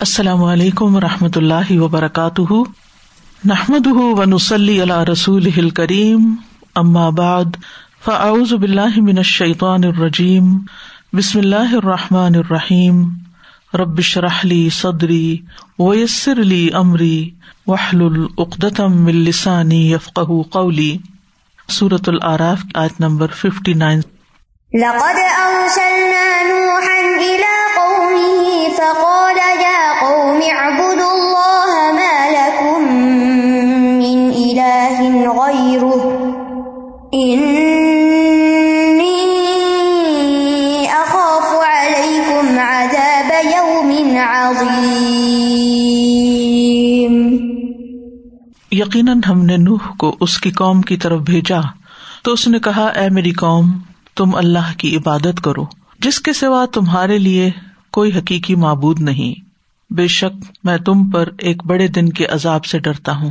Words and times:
السلام 0.00 0.44
علیکم 0.44 0.96
و 0.96 1.00
رحمۃ 1.00 1.36
اللہ 1.36 1.70
وبرکاتہ۔ 1.70 2.52
نحمد 3.44 3.86
و 3.86 4.24
نسلی 4.24 4.80
اللہ 4.80 5.02
رسول 5.12 5.70
کریم 5.70 6.34
بعد، 7.10 7.44
فاعوذ 8.04 8.52
باللہ 8.52 9.00
من 9.00 9.16
الشیطان 9.16 9.84
الرجیم۔ 9.84 10.58
بسم 11.12 11.38
اللہ 11.38 11.74
الرحمٰن 11.74 12.34
الرحیم۔ 12.34 13.08
ربش 13.74 14.18
رحلی 14.18 14.68
صدری 14.70 15.38
ویسر 15.78 16.40
علی 16.40 16.70
عمری 16.72 17.30
وحل 17.66 18.02
العقدم 18.02 19.06
السانی 19.06 19.92
یفق 19.92 20.20
قولی۔ 20.50 20.96
صورت 21.68 22.08
العراف، 22.08 22.58
آیت 22.74 23.00
نمبر 23.00 23.26
ففٹی 23.26 23.72
نائن 23.72 24.00
یقیناً 48.78 49.20
ہم 49.28 49.44
نے 49.44 49.56
نوح 49.56 49.96
کو 49.98 50.16
اس 50.20 50.38
کی 50.38 50.50
قوم 50.50 50.82
کی 50.82 50.96
طرف 50.96 51.20
بھیجا۔ 51.20 51.60
تو 52.22 52.32
اس 52.32 52.48
نے 52.48 52.58
کہا، 52.58 52.86
اے 52.86 53.10
میری 53.10 53.32
قوم، 53.32 53.78
تم 54.14 54.34
اللہ 54.34 54.72
کی 54.76 54.96
عبادت 54.96 55.40
کرو۔ 55.44 55.66
جس 55.98 56.20
کے 56.20 56.32
سوا 56.32 56.64
تمہارے 56.72 57.18
لیے 57.18 57.50
کوئی 57.92 58.18
حقیقی 58.18 58.54
معبود 58.54 59.00
نہیں۔ 59.00 59.48
بے 59.94 60.06
شک 60.06 60.50
میں 60.64 60.78
تم 60.78 61.10
پر 61.10 61.28
ایک 61.38 61.66
بڑے 61.66 61.88
دن 61.88 62.08
کے 62.08 62.26
عذاب 62.26 62.64
سے 62.64 62.78
ڈرتا 62.78 63.16
ہوں۔ 63.16 63.30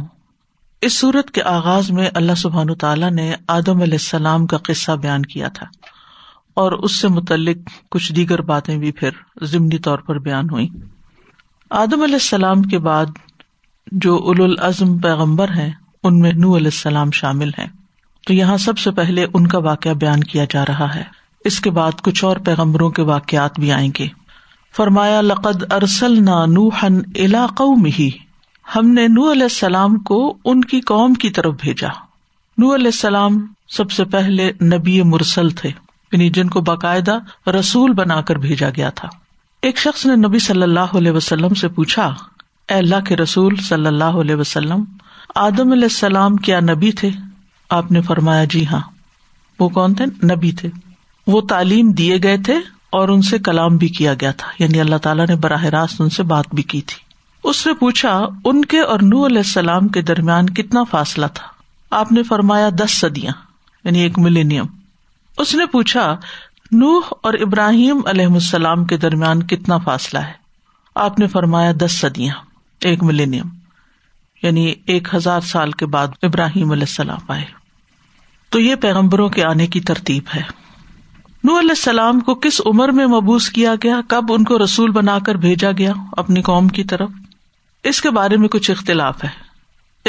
اس 0.82 1.00
صورت 1.00 1.32
کے 1.32 1.44
آغاز 1.44 1.92
میں 1.92 2.10
اللہ 2.14 2.36
سبحان 2.38 2.76
تعالیٰ 2.76 3.12
نے 3.12 3.36
آدم 3.48 3.82
علیہ 3.82 3.94
السلام 3.94 4.46
کا 4.46 4.58
قصہ 4.58 4.92
بیان 4.92 5.22
کیا 5.22 5.48
تھا۔ 5.48 5.66
اور 6.54 6.72
اس 6.72 6.92
سے 6.92 7.08
متعلق 7.08 7.58
کچھ 7.92 8.14
دیگر 8.14 8.42
باتیں 8.42 8.78
بھی 8.78 8.92
پھر 8.92 9.10
ضمنی 9.42 9.78
طور 9.78 9.98
پر 9.98 10.20
بیان 10.20 10.50
ہوئی 10.50 10.68
آدم 11.70 12.02
علیہ 12.02 12.14
السلام 12.14 12.62
کے 12.62 12.80
بعد 12.80 13.06
جو 13.92 14.16
اول 14.16 14.42
العزم 14.42 14.98
پیغمبر 14.98 15.50
ہیں، 15.50 15.72
ان 16.04 16.20
میں 16.20 16.32
نو 16.32 16.56
علیہ 16.56 16.68
السلام 16.68 17.12
شامل 17.12 17.50
ہیں۔ 17.50 17.68
تو 18.28 18.34
یہاں 18.34 18.58
سب 18.58 18.78
سے 18.78 18.92
پہلے 18.92 19.26
ان 19.34 19.48
کا 19.48 19.58
واقعہ 19.58 19.92
بیان 19.92 20.24
کیا 20.24 20.46
جا 20.50 20.66
رہا 20.66 20.96
ہے۔ 20.96 21.04
اس 21.46 21.60
کے 21.60 21.70
بعد 21.70 21.92
کچھ 22.04 22.26
اور 22.26 22.38
پیغمبروں 22.38 22.90
کے 22.90 23.02
واقعات 23.02 23.60
بھی 23.60 23.72
آئیں 23.72 23.92
گے۔ 24.00 24.08
فرمایا، 24.76 25.22
لقد 25.22 25.74
ارسل 25.74 26.24
نا 26.24 26.46
نوحن 26.46 27.00
علاق 27.16 27.62
ہی 28.00 28.10
ہم 28.76 28.88
نے 28.88 29.08
نو 29.08 29.32
علیہ 29.32 29.44
السلام 29.44 29.98
کو 29.98 30.38
ان 30.46 30.62
کی 30.62 30.82
قوم 30.82 31.14
کی 31.14 31.30
طرف 31.30 31.54
بھیجا۔ 31.62 31.88
نو 32.58 32.76
علیہ 32.76 32.86
السلام 32.86 33.46
سب 33.70 33.92
سے 33.92 34.06
پہلے 34.06 34.52
نبی 34.64 35.02
مرسل 35.02 35.50
تھے 35.50 35.70
یعنی 36.12 36.30
جن 36.30 36.50
کو 36.50 36.62
باقاعدہ 36.62 37.50
رسول 37.50 37.94
بنا 37.94 38.22
کر 38.22 38.36
بھیجا 38.36 38.70
گیا 38.70 38.90
تھا۔ 38.90 39.08
ایک 39.62 39.78
شخص 39.78 40.06
نے 40.06 40.16
نبی 40.16 40.40
صلی 40.40 40.62
اللہ 40.62 40.80
علیہ 40.80 41.12
وسلم 41.12 41.54
سے 41.54 41.68
پوچھا 41.68 42.16
اے 42.70 42.74
اللہ 42.74 43.00
کے 43.08 43.16
رسول 43.16 43.56
صلی 43.56 43.88
اللہ 43.88 44.04
علیہ 44.04 44.36
وسلم، 44.36 44.84
آدم 45.36 45.72
علیہ 45.72 45.84
السلام 45.84 46.36
کیا 46.36 46.60
نبی 46.60 46.92
تھے؟ 46.92 47.10
آپ 47.70 47.92
نے 47.92 48.02
فرمایا 48.02 48.46
جی 48.46 48.68
ہاں 48.68 48.82
وہ 49.60 49.70
کون 49.70 49.94
تھے؟ 49.94 50.06
نبی 50.06 50.52
تھے۔ 50.52 50.70
وہ 51.28 51.42
تعلیم 51.42 51.92
دیے 51.92 52.18
گئے 52.24 52.38
تھے 52.38 52.56
اور 52.90 53.10
ان 53.10 53.22
سے 53.22 53.40
کلام 53.40 53.78
بھی 53.78 53.88
کیا 53.88 54.14
گیا 54.14 54.32
تھا 54.32 54.48
یعنی 54.60 54.80
اللہ 54.80 54.96
تعالیٰ 54.96 55.28
نے 55.28 55.36
براہ 55.36 55.64
راست 55.64 56.02
ان 56.02 56.10
سے 56.10 56.24
بات 56.24 56.46
بھی 56.54 56.64
کی 56.64 56.82
تھی۔ 56.82 56.98
اس 57.44 57.68
نے 57.68 57.74
پوچھا، 57.74 58.26
ان 58.46 58.66
کے 58.66 58.80
اور 58.80 59.00
نو 59.00 59.26
علیہ 59.26 59.38
السلام 59.38 59.88
کے 59.88 60.02
درمیان 60.02 60.46
کتنا 60.46 60.84
فاصلہ 60.84 61.26
تھا؟ 61.34 61.48
آپ 61.92 62.12
نے 62.12 62.24
فرمایا، 62.24 62.70
دس 62.70 63.00
سدیاں 63.00 63.34
یعنی 63.84 64.00
ایک 64.00 64.20
ملینیم 64.20 64.66
اس 65.38 65.56
نے 65.56 65.66
پوچھا، 65.66 66.16
نوح 66.72 67.02
اور 67.24 67.34
ابراہیم 67.34 68.02
علیہ 68.06 68.26
السلام 68.26 68.86
کے 68.86 68.98
درمیان 68.98 69.44
کتنا 69.44 69.78
فاصلہ 69.78 70.20
ہے؟ 70.20 70.34
آپ 70.96 71.20
نے 71.20 71.28
فرمایا، 71.28 71.72
دس 71.82 72.00
سدیاں 72.00 72.47
ایک 72.82 73.04
ملینیم 73.04 73.46
یعنی 74.44 74.74
ایک 74.86 75.16
ہزار 75.16 75.42
سال 75.42 75.72
کے 75.72 75.86
بعد 75.86 76.08
ابراہیم 76.22 76.72
علیہ 76.72 76.84
السلام 76.84 77.32
آئے۔ 77.32 77.46
تو 78.50 78.60
یہ 78.60 78.76
پیغمبروں 78.76 79.30
کے 79.30 79.44
آنے 79.44 79.68
کی 79.68 79.82
ترتیب 79.82 80.24
ہے۔ 80.36 80.42
نو 81.44 81.60
علیہ 81.60 81.70
السلام 81.70 82.20
کو 82.20 82.36
کس 82.36 82.62
عمر 82.66 82.90
میں 82.90 83.08
مبوس 83.08 83.50
کیا 83.50 83.76
گیا؟ 83.84 84.02
کب 84.08 84.26
ان 84.30 84.44
کو 84.44 84.64
رسول 84.64 84.92
بنا 84.92 85.20
کر 85.20 85.36
بھیجا 85.36 85.72
گیا؟ 85.72 85.94
اپنی 86.12 86.42
قوم 86.42 86.68
کی 86.68 86.84
طرف۔ 86.84 87.10
اس 87.84 88.02
کے 88.02 88.10
بارے 88.10 88.38
میں 88.38 88.50
کچھ 88.50 88.72
اختلاف 88.72 89.24
ہے۔ 89.24 89.30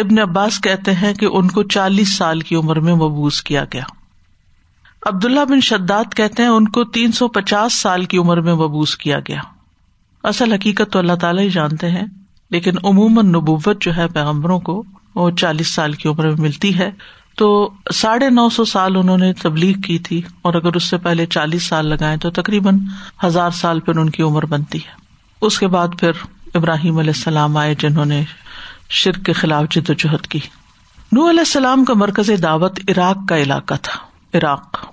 ابن 0.01 0.19
عباس 0.19 0.61
کہتے 0.61 0.95
ہیں 0.95 1.15
کہ 1.15 1.27
ان 1.27 1.49
کو 1.49 1.63
چالیس 1.63 2.17
سال 2.17 2.41
کی 2.41 2.57
عمر 2.57 2.81
میں 2.81 2.95
مبوس 2.95 3.43
کیا 3.43 3.65
گیا۔ 3.65 3.83
عبداللہ 5.07 5.45
بن 5.49 5.61
شداد 5.61 6.15
کہتے 6.17 6.43
ہیں 6.43 6.51
ان 6.51 6.69
کو 6.69 6.85
تین 6.85 7.13
سو 7.13 7.29
پچاس 7.29 7.73
سال 7.73 8.05
کی 8.05 8.19
عمر 8.19 8.41
میں 8.41 8.55
مبوس 8.55 8.97
کیا 8.97 9.21
گیا۔ 9.21 9.41
اصل 10.23 10.53
حقیقت 10.53 10.93
تو 10.93 10.99
اللہ 10.99 11.13
تعالیٰ 11.13 11.45
ہی 11.45 11.51
جانتے 11.51 11.91
ہیں۔ 11.91 12.07
لیکن 12.51 12.73
عموماً 12.85 13.27
نبوت 13.27 13.83
جو 13.83 13.97
ہے 13.97 14.09
پیغمبروں 14.09 14.61
کو 14.61 14.83
وہ 15.15 15.31
چالیس 15.31 15.75
سال 15.75 15.93
کی 15.93 16.09
عمر 16.09 16.27
میں 16.27 16.37
ملتی 16.39 16.79
ہے۔ 16.79 16.91
تو 17.37 17.71
ساڑھے 17.95 18.31
نو 18.31 18.49
سو 18.49 18.65
سال 18.65 18.97
انہوں 18.97 19.19
نے 19.19 19.33
تبلیغ 19.33 19.81
کی 19.81 19.99
تھی 19.99 20.23
اور 20.43 20.55
اگر 20.55 20.73
اس 20.73 20.83
سے 20.83 20.99
پہلے 20.99 21.27
چالیس 21.27 21.63
سال 21.63 21.87
لگائے 21.87 22.17
تو 22.17 22.31
تقریباً 22.31 22.79
ہزار 23.25 23.51
سال 23.51 23.81
پھر 23.81 23.97
ان 23.97 24.11
کی 24.11 24.23
عمر 24.23 24.47
بنتی 24.47 24.79
ہے۔ 24.79 24.93
اس 25.41 25.59
کے 25.59 25.67
بعد 25.67 25.89
پھر 26.01 26.11
ابراہیم 26.55 26.99
علیہ 26.99 27.13
السلام 27.17 27.57
آئے 27.57 27.75
جنہوں 27.79 28.05
نے 28.05 28.25
شرک 28.91 29.25
کے 29.25 29.33
خلاف 29.33 29.65
جد 29.71 29.91
و 29.91 29.93
جہد 29.93 30.27
کی۔ 30.27 30.39
نو 31.13 31.31
علیہ 31.31 31.39
السلام 31.39 31.85
کا 31.85 31.95
مرکز 31.95 32.31
دعوت 32.43 32.81
عراق 32.89 33.29
کا 33.29 33.39
علاقہ 33.39 33.75
تھا، 33.83 33.99
عراق۔ 34.39 34.87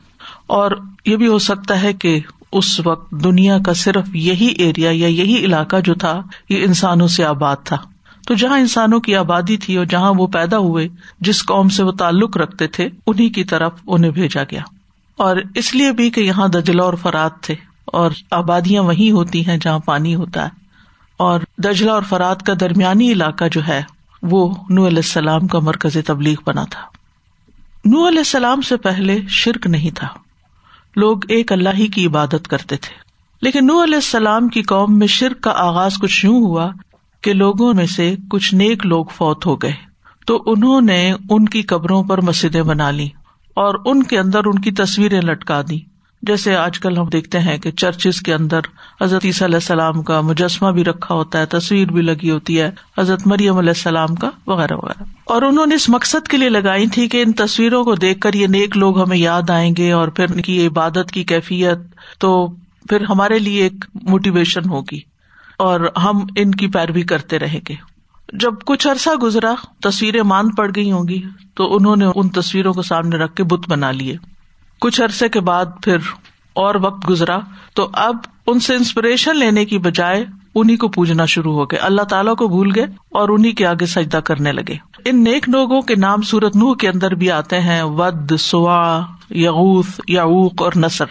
اور 0.47 0.71
یہ 1.05 1.17
بھی 1.17 1.27
ہو 1.27 1.39
سکتا 1.39 1.81
ہے 1.81 1.93
کہ 1.93 2.19
اس 2.55 2.79
وقت 2.85 3.11
دنیا 3.11 3.57
کا 3.65 3.73
صرف 3.73 4.15
یہی 4.15 4.47
ایریا 4.47 4.89
یا 4.93 5.07
یہی 5.07 5.45
علاقہ 5.45 5.75
جو 5.83 5.93
تھا، 5.93 6.21
یہ 6.49 6.65
انسانوں 6.65 7.07
سے 7.07 7.25
آباد 7.25 7.55
تھا۔ 7.63 7.77
تو 8.27 8.33
جہاں 8.33 8.59
انسانوں 8.59 8.99
کی 8.99 9.15
آبادی 9.15 9.57
تھی 9.57 9.77
اور 9.77 9.85
جہاں 9.85 10.13
وہ 10.17 10.27
پیدا 10.27 10.57
ہوئے، 10.57 10.87
جس 11.19 11.45
قوم 11.45 11.69
سے 11.69 11.83
وہ 11.83 11.91
تعلق 11.91 12.37
رکھتے 12.37 12.67
تھے 12.67 12.89
انہیں 13.07 13.29
کی 13.29 13.43
طرف 13.43 13.73
انہیں 13.87 14.11
بھیجا 14.11 14.43
گیا۔ 14.43 14.61
اور 15.17 15.35
اس 15.55 15.75
لیے 15.75 15.91
بھی 15.91 16.09
کہ 16.09 16.21
یہاں 16.21 16.47
دجلا 16.47 16.83
اور 16.83 16.93
فرات 16.93 17.41
تھے، 17.41 17.55
اور 17.85 18.11
آبادیاں 18.31 18.83
وہی 18.83 19.11
ہوتی 19.11 19.47
ہیں 19.47 19.57
جہاں 19.57 19.79
پانی 19.79 20.15
ہوتا 20.15 20.43
ہے۔ 20.43 20.49
اور 21.17 21.39
دجلا 21.57 21.91
اور 21.91 22.03
فرات 22.09 22.43
کا 22.43 22.53
درمیانی 22.59 23.11
علاقہ 23.11 23.43
جو 23.51 23.67
ہے، 23.67 23.81
وہ 24.21 24.55
نو 24.69 24.87
علیہ 24.87 24.97
السلام 24.97 25.47
کا 25.47 25.59
مرکز 25.59 25.97
تبلیغ 26.05 26.35
بنا 26.45 26.63
تھا۔ 26.63 26.81
نو 27.85 28.07
علیہ 28.07 28.19
السلام 28.19 28.61
سے 28.61 28.77
پہلے 28.77 29.17
شرک 29.29 29.67
نہیں 29.67 29.91
تھا۔ 29.95 30.07
لوگ 30.95 31.17
ایک 31.27 31.51
اللہ 31.51 31.69
ہی 31.77 31.87
کی 31.87 32.05
عبادت 32.05 32.47
کرتے 32.47 32.77
تھے۔ 32.77 32.95
لیکن 33.41 33.67
نو 33.67 33.83
علیہ 33.83 33.95
السلام 33.95 34.47
کی 34.47 34.61
قوم 34.61 34.99
میں 34.99 35.07
شرک 35.07 35.41
کا 35.41 35.51
آغاز 35.51 35.97
کچھ 36.01 36.25
یوں 36.25 36.43
ہوا 36.43 36.71
کہ 37.21 37.33
لوگوں 37.33 37.73
میں 37.73 37.85
سے 37.85 38.15
کچھ 38.29 38.55
نیک 38.55 38.85
لوگ 38.85 39.05
فوت 39.05 39.45
ہو 39.45 39.55
گئے۔ 39.55 39.73
تو 40.27 40.43
انہوں 40.45 40.81
نے 40.81 41.13
ان 41.29 41.45
کی 41.45 41.61
قبروں 41.61 42.03
پر 42.03 42.21
مسجدیں 42.21 42.61
بنا 42.61 42.91
لی 42.91 43.09
اور 43.55 43.75
ان 43.85 44.03
کے 44.03 44.19
اندر 44.19 44.45
ان 44.45 44.59
کی 44.59 44.71
تصویریں 44.71 45.21
لٹکا 45.21 45.61
دی 45.69 45.79
جیسے 46.27 46.55
آج 46.55 46.79
کل 46.79 46.97
ہم 46.97 47.05
دیکھتے 47.05 47.39
ہیں 47.39 47.57
کہ 47.57 47.71
چرچز 47.71 48.21
کے 48.21 48.33
اندر 48.33 48.59
حضرت 49.01 49.25
عیسیٰ 49.25 49.47
علیہ 49.47 49.55
السلام 49.55 50.01
کا 50.01 50.21
مجسمہ 50.21 50.71
بھی 50.71 50.83
رکھا 50.83 51.15
ہوتا 51.15 51.39
ہے، 51.39 51.45
تصویر 51.45 51.87
بھی 51.87 52.01
لگی 52.01 52.31
ہوتی 52.31 52.61
ہے، 52.61 52.71
حضرت 52.97 53.27
مریم 53.27 53.57
علیہ 53.57 53.69
السلام 53.69 54.15
کا، 54.15 54.29
وغیرہ 54.47 54.73
وغیرہ۔ 54.73 55.03
اور 55.25 55.41
انہوں 55.41 55.65
نے 55.65 55.75
اس 55.75 55.89
مقصد 55.89 56.27
کے 56.27 56.37
لیے 56.37 56.49
لگائی 56.49 56.87
تھی 56.87 57.07
کہ 57.07 57.21
ان 57.21 57.31
تصویروں 57.31 57.83
کو 57.83 57.95
دیکھ 57.95 58.19
کر 58.19 58.33
یہ 58.33 58.47
نیک 58.47 58.77
لوگ 58.77 59.01
ہمیں 59.01 59.17
یاد 59.17 59.49
آئیں 59.49 59.75
گے 59.77 59.91
اور 59.91 60.07
پھر 60.07 60.25
ان 60.31 60.41
کی 60.41 60.67
عبادت 60.67 61.11
کی 61.13 61.23
کیفیت، 61.23 61.77
تو 62.19 62.47
پھر 62.89 63.01
ہمارے 63.01 63.39
لیے 63.39 63.63
ایک 63.63 63.85
موٹیویشن 64.03 64.69
ہوگی۔ 64.69 64.99
اور 65.57 65.79
ہم 66.03 66.27
ان 66.35 66.51
کی 66.51 66.67
پیروی 66.67 67.01
کرتے 67.01 67.39
رہیں 67.39 67.59
گے۔ 67.69 67.75
جب 68.33 68.53
کچھ 68.65 68.87
عرصہ 68.87 69.09
گزرا، 69.09 69.53
تصویریں 69.83 70.23
مان 70.23 70.49
پڑ 70.49 70.71
گئی 70.75 70.91
ہوں 70.91 71.07
گی، 71.07 71.21
تو 71.53 71.75
انہوں 71.75 71.95
نے 71.95 72.05
ان 72.15 72.29
تصویروں 72.29 72.73
کو 72.73 72.81
سامنے 72.81 73.17
رکھ 73.17 73.35
کے 73.35 73.43
بت 73.43 73.69
بنا 73.69 73.91
لیے۔ 73.91 74.17
کچھ 74.81 75.01
عرصے 75.01 75.29
کے 75.29 75.39
بعد 75.39 75.65
پھر 75.81 75.97
اور 76.53 76.75
وقت 76.75 77.09
گزرا 77.09 77.37
تو 77.73 77.89
اب 77.93 78.15
ان 78.47 78.59
سے 78.59 78.75
انسپریشن 78.75 79.37
لینے 79.37 79.65
کی 79.65 79.77
بجائے 79.77 80.25
انہیں 80.55 80.77
کو 80.77 80.87
پوجنا 80.87 81.25
شروع 81.25 81.53
ہو 81.53 81.65
گئے۔ 81.65 81.79
اللہ 81.79 82.01
تعالیٰ 82.01 82.35
کو 82.35 82.47
بھول 82.47 82.71
گئے 82.75 82.83
اور 83.11 83.29
انہیں 83.29 83.51
کے 83.51 83.65
آگے 83.65 83.85
سجدہ 83.85 84.17
کرنے 84.17 84.51
لگے۔ 84.51 84.75
ان 85.05 85.23
نیک 85.23 85.49
لوگوں 85.49 85.81
کے 85.81 85.95
نام 85.95 86.21
سورت 86.21 86.55
نوح 86.55 86.75
کے 86.75 86.89
اندر 86.89 87.15
بھی 87.15 87.31
آتے 87.31 87.61
ہیں، 87.61 87.83
ود، 87.83 88.39
سوا، 88.39 89.01
یغوث، 89.29 89.99
یعوق 90.07 90.61
اور 90.61 90.71
نثر 90.75 91.05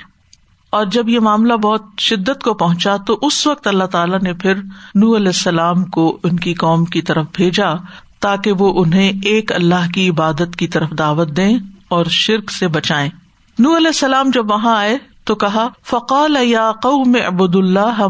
اور 0.71 0.85
جب 0.85 1.09
یہ 1.09 1.21
معاملہ 1.21 1.55
بہت 1.55 1.83
شدت 2.01 2.43
کو 2.43 2.55
پہنچا 2.55 2.97
تو 2.97 3.19
اس 3.23 3.47
وقت 3.47 3.67
اللہ 3.67 3.85
تعالیٰ 3.85 4.21
نے 4.21 4.33
پھر 4.33 4.55
نو 4.95 5.17
علیہ 5.17 5.27
السلام 5.27 5.85
کو 5.85 6.19
ان 6.23 6.37
کی 6.37 6.55
قوم 6.55 6.85
کی 6.85 7.03
طرف 7.03 7.27
بھیجا 7.33 7.75
تاکہ 8.21 8.53
وہ 8.53 8.83
انہیں 8.83 9.13
ایک 9.25 9.53
اللہ 9.53 9.91
کی 9.95 10.09
عبادت 10.09 10.57
کی 10.59 10.69
طرف 10.69 10.91
دعوت 10.99 11.37
دیں 11.37 11.59
اور 11.89 12.05
شرک 12.05 12.51
سے 12.51 12.69
بچائیں۔ 12.69 13.11
نو 13.59 13.77
علیہ 13.77 13.87
السلام 13.87 14.31
جب 14.35 14.51
وہاں 14.51 14.77
آئے 14.77 14.99
تو 15.25 15.35
کہا، 15.35 15.69
فقال 15.85 16.37
یا 16.43 16.73
قوم 16.83 17.17
ابود 17.27 17.57
اللہ 17.57 18.07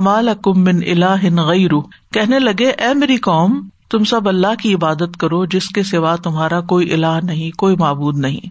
من 0.47 0.81
اللہ 0.89 1.25
غیر 1.41 1.71
کہنے 2.13 2.39
لگے، 2.39 2.71
اے 2.71 2.95
میری 2.95 3.17
قوم، 3.17 3.69
تم 3.91 4.05
سب 4.05 4.29
اللہ 4.29 4.55
کی 4.63 4.75
عبادت 4.75 5.17
کرو، 5.17 5.45
جس 5.45 5.69
کے 5.69 5.83
سوا 5.83 6.17
تمہارا 6.17 6.61
کوئی 6.61 6.93
الہ 6.93 7.21
نہیں، 7.23 7.57
کوئی 7.57 7.77
معبود 7.77 8.19
نہیں۔ 8.19 8.49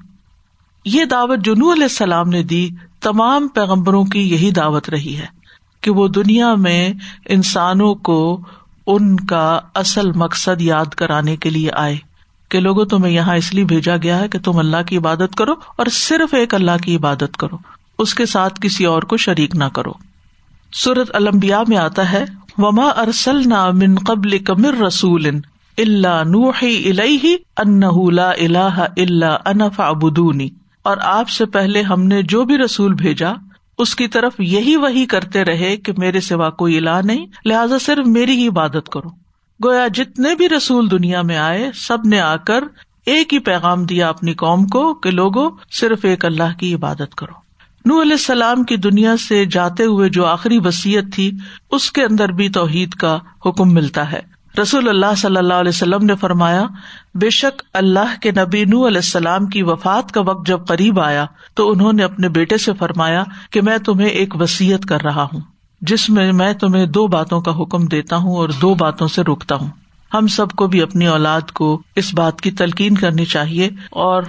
یہ 0.85 1.05
دعوت 1.05 1.39
جنو 1.39 1.73
علیہ 1.73 1.83
السلام 1.83 2.29
نے 2.29 2.43
دی، 2.43 2.69
تمام 3.01 3.47
پیغمبروں 3.47 4.03
کی 4.03 4.31
یہی 4.31 4.51
دعوت 4.51 4.89
رہی 4.89 5.17
ہے 5.17 5.25
کہ 5.81 5.91
وہ 5.91 6.07
دنیا 6.07 6.55
میں 6.55 6.93
انسانوں 7.25 7.95
کو 7.95 8.39
ان 8.87 9.15
کا 9.15 9.59
اصل 9.75 10.11
مقصد 10.11 10.61
یاد 10.61 10.85
کرانے 10.85 11.35
کے 11.35 11.49
لیے 11.49 11.69
آئے۔ 11.73 12.12
کہ 12.53 12.59
لوگوں، 12.59 12.85
تمہیں 12.85 13.13
یہاں 13.13 13.35
اس 13.35 13.53
لیے 13.53 13.63
بھیجا 13.63 13.97
گیا 13.97 14.19
ہے 14.19 14.27
کہ 14.27 14.39
تم 14.39 14.57
اللہ 14.57 14.83
کی 14.87 14.97
عبادت 14.97 15.35
کرو 15.35 15.53
اور 15.75 15.85
صرف 15.91 16.33
ایک 16.33 16.53
اللہ 16.53 16.83
کی 16.83 16.95
عبادت 16.95 17.37
کرو۔ 17.37 17.57
اس 17.99 18.13
کے 18.13 18.25
ساتھ 18.25 18.61
کسی 18.61 18.85
اور 18.85 19.03
کو 19.03 19.17
شریک 19.17 19.55
نہ 19.55 19.63
کرو۔ 19.63 19.91
سورت 20.73 21.15
المبیا 21.15 21.63
میں 21.67 21.77
آتا 21.77 22.11
ہے، 22.11 22.25
وما 22.57 22.87
ارسل 22.87 23.41
من 23.73 23.95
قبل 23.95 24.37
کمر 24.39 24.73
رسول 24.73 25.25
اللہ 25.77 26.23
نوح 26.25 26.63
لا 28.11 28.29
اللہ 28.29 28.85
اللہ 28.97 29.37
انف 29.45 29.79
ابدونی 29.79 30.49
اور 30.83 30.97
آپ 31.01 31.29
سے 31.29 31.45
پہلے 31.45 31.81
ہم 31.81 32.03
نے 32.03 32.21
جو 32.21 32.43
بھی 32.43 32.57
رسول 32.57 32.93
بھیجا، 32.93 33.31
اس 33.77 33.95
کی 33.95 34.07
طرف 34.07 34.33
یہی 34.39 34.75
وہی 34.75 35.05
کرتے 35.05 35.45
رہے 35.45 35.77
کہ 35.77 35.93
میرے 35.97 36.19
سوا 36.19 36.49
کوئی 36.49 36.77
الا 36.77 37.01
نہیں، 37.01 37.25
لہٰذا 37.45 37.77
صرف 37.81 38.07
میری 38.07 38.31
ہی 38.31 38.47
عبادت 38.47 38.89
کرو۔ 38.89 39.22
گویا 39.63 39.87
جتنے 39.87 40.35
بھی 40.35 40.49
رسول 40.49 40.91
دنیا 40.91 41.21
میں 41.21 41.37
آئے، 41.37 41.71
سب 41.75 41.97
نے 42.05 42.19
آ 42.19 42.35
کر 42.35 42.63
ایک 43.05 43.33
ہی 43.33 43.39
پیغام 43.39 43.85
دیا 43.85 44.09
اپنی 44.09 44.33
قوم 44.33 44.67
کو 44.67 44.93
کہ 44.93 45.11
لوگوں 45.11 45.49
صرف 45.71 46.05
ایک 46.05 46.25
اللہ 46.25 46.57
کی 46.59 46.73
عبادت 46.73 47.15
کرو۔ 47.15 47.43
نو 47.85 48.01
علیہ 48.01 48.11
السلام 48.11 48.63
کی 48.63 48.77
دنیا 48.77 49.17
سے 49.17 49.45
جاتے 49.45 49.83
ہوئے 49.83 50.09
جو 50.09 50.25
آخری 50.25 50.57
وسیعت 50.57 51.03
تھی، 51.13 51.31
اس 51.71 51.91
کے 51.91 52.03
اندر 52.03 52.31
بھی 52.31 52.49
توحید 52.49 52.93
کا 52.93 53.19
حکم 53.45 53.73
ملتا 53.73 54.11
ہے۔ 54.11 54.19
رسول 54.61 54.89
اللہ 54.89 55.15
صلی 55.17 55.37
اللہ 55.37 55.53
علیہ 55.53 55.69
وسلم 55.69 56.05
نے 56.05 56.15
فرمایا، 56.15 56.65
بے 57.15 57.29
شک 57.29 57.61
اللہ 57.73 58.21
کے 58.21 58.31
نبی 58.31 58.65
نو 58.65 58.87
علیہ 58.87 58.97
السلام 58.97 59.45
کی 59.45 59.63
وفات 59.63 60.11
کا 60.11 60.21
وقت 60.21 60.47
جب 60.47 60.59
قریب 60.67 60.99
آیا، 60.99 61.25
تو 61.53 61.71
انہوں 61.71 61.93
نے 61.93 62.03
اپنے 62.03 62.29
بیٹے 62.29 62.57
سے 62.57 62.71
فرمایا 62.79 63.23
کہ 63.51 63.61
میں 63.61 63.77
تمہیں 63.77 64.09
ایک 64.09 64.41
وسیعت 64.41 64.85
کر 64.85 65.01
رہا 65.01 65.27
ہوں۔ 65.33 65.52
جس 65.87 66.09
میں 66.09 66.31
میں 66.31 66.53
تمہیں 66.53 66.85
دو 66.85 67.07
باتوں 67.07 67.41
کا 67.41 67.51
حکم 67.59 67.85
دیتا 67.85 68.15
ہوں 68.15 68.35
اور 68.35 68.49
دو 68.61 68.73
باتوں 68.73 69.07
سے 69.07 69.21
روکتا 69.21 69.55
ہوں۔ 69.55 69.67
ہم 70.13 70.27
سب 70.27 70.51
کو 70.51 70.67
بھی 70.67 70.81
اپنی 70.81 71.07
اولاد 71.07 71.51
کو 71.51 71.81
اس 71.95 72.13
بات 72.13 72.41
کی 72.41 72.51
تلقین 72.51 72.95
کرنی 72.95 73.25
چاہیے 73.25 73.69
اور 73.89 74.23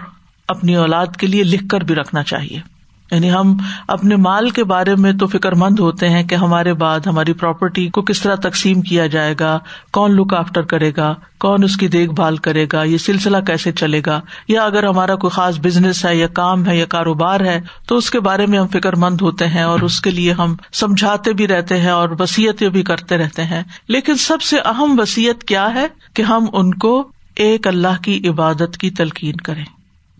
اپنی 0.49 0.77
اولاد 0.77 1.07
کے 1.19 1.27
لیے 1.27 1.43
لکھ 1.43 1.69
کر 1.71 1.81
بھی 1.81 1.95
رکھنا 1.95 2.23
چاہیے۔ 2.23 2.74
یعنی 3.15 3.33
ہم 3.33 3.57
اپنے 3.89 4.17
مال 4.17 4.51
کے 4.51 4.65
بارے 4.65 4.95
میں 4.95 5.13
تو 5.13 5.27
فکر 5.27 5.53
مند 5.53 5.79
ہوتے 5.79 6.09
ہیں 6.09 6.23
کہ 6.23 6.35
ہمارے 6.35 6.73
بعد 6.73 7.01
ہماری 7.07 7.33
پراپرٹی 7.33 7.89
کو 7.89 8.03
کس 8.03 8.21
طرح 8.21 8.35
تقسیم 8.35 8.81
کیا 8.83 9.07
جائے 9.07 9.35
گا، 9.41 9.59
کون 9.93 10.11
لک 10.11 10.35
آفٹر 10.35 10.63
کرے 10.63 10.93
گا، 10.97 11.15
کون 11.41 11.65
اس 11.65 11.77
کی 11.77 11.89
دیکھ 11.89 12.13
بھال 12.13 12.37
کرے 12.37 12.67
گا، 12.73 12.83
یہ 12.83 12.99
سلسلہ 12.99 13.37
کیسے 13.47 13.73
چلے 13.73 14.01
گا؟ 14.07 14.21
یا 14.49 14.65
اگر 14.65 14.85
ہمارا 14.85 15.15
کوئی 15.15 15.31
خاص 15.31 15.59
بزنس 15.59 16.05
ہے 16.05 16.17
یا 16.17 16.27
کام 16.27 16.67
ہے 16.67 16.79
یا 16.79 16.85
کاروبار 16.85 17.41
ہے، 17.41 17.61
تو 17.87 17.97
اس 17.97 18.11
کے 18.11 18.21
بارے 18.21 18.47
میں 18.47 18.59
ہم 18.59 18.67
فکر 18.67 18.97
مند 18.97 19.21
ہوتے 19.21 19.47
ہیں 19.47 19.63
اور 19.63 19.81
اس 19.81 20.01
کے 20.01 20.11
لیے 20.11 20.33
ہم 20.33 20.55
سمجھاتے 20.73 21.33
بھی 21.33 21.49
رہتے 21.49 21.81
ہیں 21.81 21.91
اور 21.91 22.09
وسیعتیں 22.19 22.69
بھی 22.69 22.83
کرتے 22.83 23.19
رہتے 23.19 23.45
ہیں۔ 23.45 23.63
لیکن 23.89 24.17
سب 24.17 24.43
سے 24.43 24.59
اہم 24.59 25.01
وسیعت 25.01 25.45
کیا 25.45 25.75
ہے 25.75 25.87
کہ 26.15 26.23
ہم 26.23 26.47
ان 26.53 26.75
کو 26.75 27.09
ایک 27.37 27.67
اللہ 27.67 28.03
کی 28.03 28.29
عبادت 28.29 28.77
کی 28.79 28.91
تلقین 28.91 29.37
کریں۔ 29.37 29.65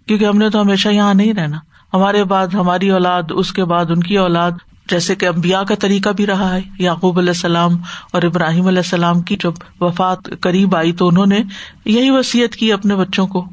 کیونکہ 0.07 0.25
ہم 0.25 0.39
نے 0.39 0.51
تو 0.51 0.61
ہمیشہ 0.61 0.89
یہاں 0.89 1.15
نہیں 1.15 1.35
رہنا۔ 1.35 1.57
ہمارے 1.95 2.25
بعد 2.25 2.47
ہماری 2.47 2.91
اولاد، 2.91 3.23
اس 3.31 3.53
کے 3.53 3.65
بعد 3.65 3.85
ان 3.89 4.01
کی 4.01 4.19
اولاد، 4.19 4.51
جیسے 4.91 5.15
کہ 5.15 5.29
امبیا 5.29 5.63
کا 5.63 5.75
طریقہ 5.75 6.09
بھی 6.09 6.27
رہا 6.27 6.55
ہے۔ 6.55 6.61
یعقوب 6.79 7.19
علیہ 7.19 7.31
السلام 7.31 7.71
اور 8.13 8.23
ابراہیم 8.23 8.67
علیہ 8.67 8.79
السلام 8.79 9.21
کی 9.21 9.37
جب 9.43 9.53
وفات 9.81 10.19
قریب 10.41 10.77
آئی 10.77 10.93
تو 10.93 11.09
انہوں 11.09 11.27
نے 11.27 11.39
یہی 11.85 12.11
وسیعت 12.11 12.57
کی 12.57 12.73
اپنے 12.73 12.97
بچوں 12.97 13.27
کو۔ 13.27 13.45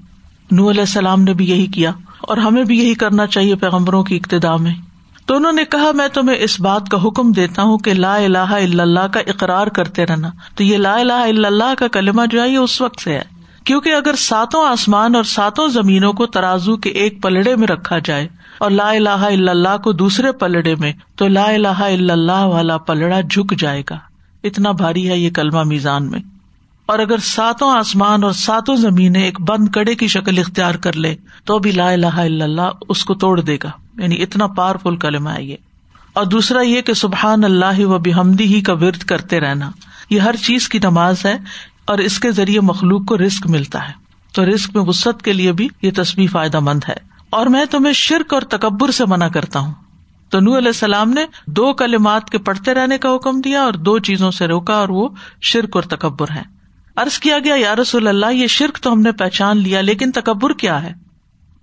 نو 0.52 0.70
علیہ 0.70 0.82
السلام 0.82 1.24
نے 1.24 1.34
بھی 1.34 1.50
یہی 1.50 1.68
کیا 1.68 1.92
اور 2.22 2.38
ہمیں 2.38 2.64
بھی 2.64 2.80
یہی 2.80 2.94
کرنا 2.94 3.28
چاہیے 3.28 3.56
پیغمبروں 3.56 4.04
کی 4.04 4.16
ابتدا 4.16 4.56
میں۔ 4.56 4.74
تو 5.26 5.36
انہوں 5.36 5.52
نے 5.52 5.64
کہا، 5.66 5.92
میں 5.94 6.08
تمہیں 6.08 6.38
اس 6.40 6.60
بات 6.60 6.90
کا 6.90 6.98
حکم 7.08 7.32
دیتا 7.32 7.64
ہوں 7.64 7.78
کہ 7.78 7.94
لا 7.94 8.16
الہ 8.16 8.38
الا 8.38 8.84
اللہ 8.84 9.08
کا 9.12 9.20
اقرار 9.20 9.68
کرتے 9.68 10.06
رہنا۔ 10.06 10.30
تو 10.56 10.64
یہ 10.64 10.78
لا 10.78 10.94
الہ 10.94 11.14
الا 11.14 11.48
اللہ 11.48 11.74
کا 11.78 11.88
کلمہ 11.88 12.22
جو 12.32 12.42
ہے، 12.42 12.50
یہ 12.50 12.58
اس 12.58 12.82
وقت 12.82 13.02
سے 13.02 13.14
ہے۔ 13.14 13.31
کیونکہ 13.64 13.90
اگر 13.90 14.16
ساتوں 14.16 14.68
آسمان 14.68 15.16
اور 15.16 15.24
ساتوں 15.24 15.68
زمینوں 15.68 16.14
کو 16.14 16.26
ترازو 16.26 16.78
کے 16.78 16.90
ایک 16.90 17.22
پلڑے 17.24 17.56
میں 17.56 17.68
رکھا 17.68 18.00
جائے 18.00 18.28
اور 18.58 18.72
لا 18.72 18.90
الہ 18.90 19.10
الا 19.10 19.52
اللہ 19.52 19.78
کو 19.84 19.92
دوسرے 19.92 20.32
پلڑے 20.32 20.76
میں، 20.76 20.94
تو 21.16 21.28
لا 21.28 21.44
الہ 21.44 21.68
الا 21.68 22.14
اللہ 22.14 22.32
والا 22.32 22.78
پلڑا 22.78 23.22
جھک 23.22 23.60
جائے 23.60 23.84
گا۔ 23.90 23.98
اتنا 24.44 24.72
بھاری 24.72 25.10
ہے 25.10 25.18
یہ 25.18 25.30
کلمہ 25.30 25.64
میزان 25.64 26.12
میں۔ 26.12 26.20
اور 26.86 27.00
اگر 27.00 27.18
ساتوں 27.18 27.72
آسمان 27.72 28.24
اور 28.24 28.32
ساتوں 28.32 28.76
زمینیں 28.76 29.24
ایک 29.24 29.42
بند 29.42 29.68
کڑے 29.70 29.96
کی 29.96 30.08
شکل 30.08 30.38
اختیار 30.38 30.76
کر 30.76 30.94
لے، 30.94 31.16
تو 31.46 31.60
بھی 31.60 31.72
لا 31.72 31.90
الہ 31.92 32.08
الا 32.08 32.44
اللہ 32.44 32.70
اس 32.90 33.06
کو 33.06 33.14
توڑ 33.14 33.40
دے 33.42 33.58
گا۔ 33.64 33.72
یعنی 33.98 34.22
اتنا 34.22 34.48
پاورفل 34.48 34.96
کلمہ 34.96 35.30
ہے 35.30 35.44
یہ۔ 35.44 35.56
اور 36.14 36.26
دوسرا 36.26 36.62
یہ 36.62 36.82
کہ 36.82 36.94
سبحان 36.94 37.44
اللہ 37.44 37.86
و 37.86 37.98
بحمدی 37.98 38.56
ہی 38.56 38.62
کا 38.62 38.74
ورد 38.74 38.98
کرتے 38.98 39.40
رہنا۔ 39.40 39.72
یہ 40.10 40.20
ہر 40.20 40.36
چیز 40.36 40.70
کی 40.70 40.80
نماز 40.84 41.26
ہے 41.26 41.38
اور 41.92 42.00
اس 42.00 42.20
کے 42.20 42.32
ذریعے 42.32 42.60
مخلوق 42.60 43.06
کو 43.06 43.18
رسک 43.18 43.48
ملتا 43.48 43.88
ہے۔ 43.88 43.94
تو 44.34 44.46
رسک 44.46 44.76
میں 44.76 44.84
وسط 44.84 45.22
کے 45.22 45.34
لیے 45.34 45.52
بھی 45.52 45.68
یہ 45.82 45.92
تصویر 45.96 46.28
فائدہ 46.32 46.60
مند 46.60 46.80
ہے۔ 46.90 46.94
اور 47.30 47.46
میں 47.46 47.66
تمہیں 47.66 47.94
شرک 47.94 48.34
اور 48.34 48.42
تکبر 48.42 48.92
سے 48.92 49.06
منع 49.06 49.28
کرتا 49.28 49.60
ہوں۔ 49.60 49.74
تو 50.30 50.40
نور 50.40 50.58
علیہ 50.58 50.68
السلام 50.68 51.10
نے 51.10 51.22
دو 51.48 51.74
کلمات 51.74 52.30
کے 52.30 52.38
پڑھتے 52.38 52.74
رہنے 52.74 52.98
کا 52.98 53.16
حکم 53.16 53.42
دیا 53.42 53.62
اور 53.62 53.74
دو 53.74 54.00
چیزوں 54.00 54.32
سے 54.32 54.48
روکا 54.48 54.74
اور 54.74 54.90
وہ 54.90 55.10
شرک 55.42 55.70
اور 55.74 55.84
تکبر 55.84 56.28
ہے 56.36 56.42
ارض 56.98 57.20
کیا 57.20 57.40
گیا، 57.40 57.56
یا 57.56 57.76
رسول 57.76 58.08
اللہ، 58.08 58.34
یہ 58.34 58.48
شرک 58.48 58.78
تو 58.78 58.94
ہم 58.94 59.02
نے 59.02 59.12
پہچان 59.12 59.58
لیا، 59.58 59.82
لیکن 59.82 60.12
تکبر 60.12 60.54
کیا 60.54 60.84
ہے؟ 60.84 60.94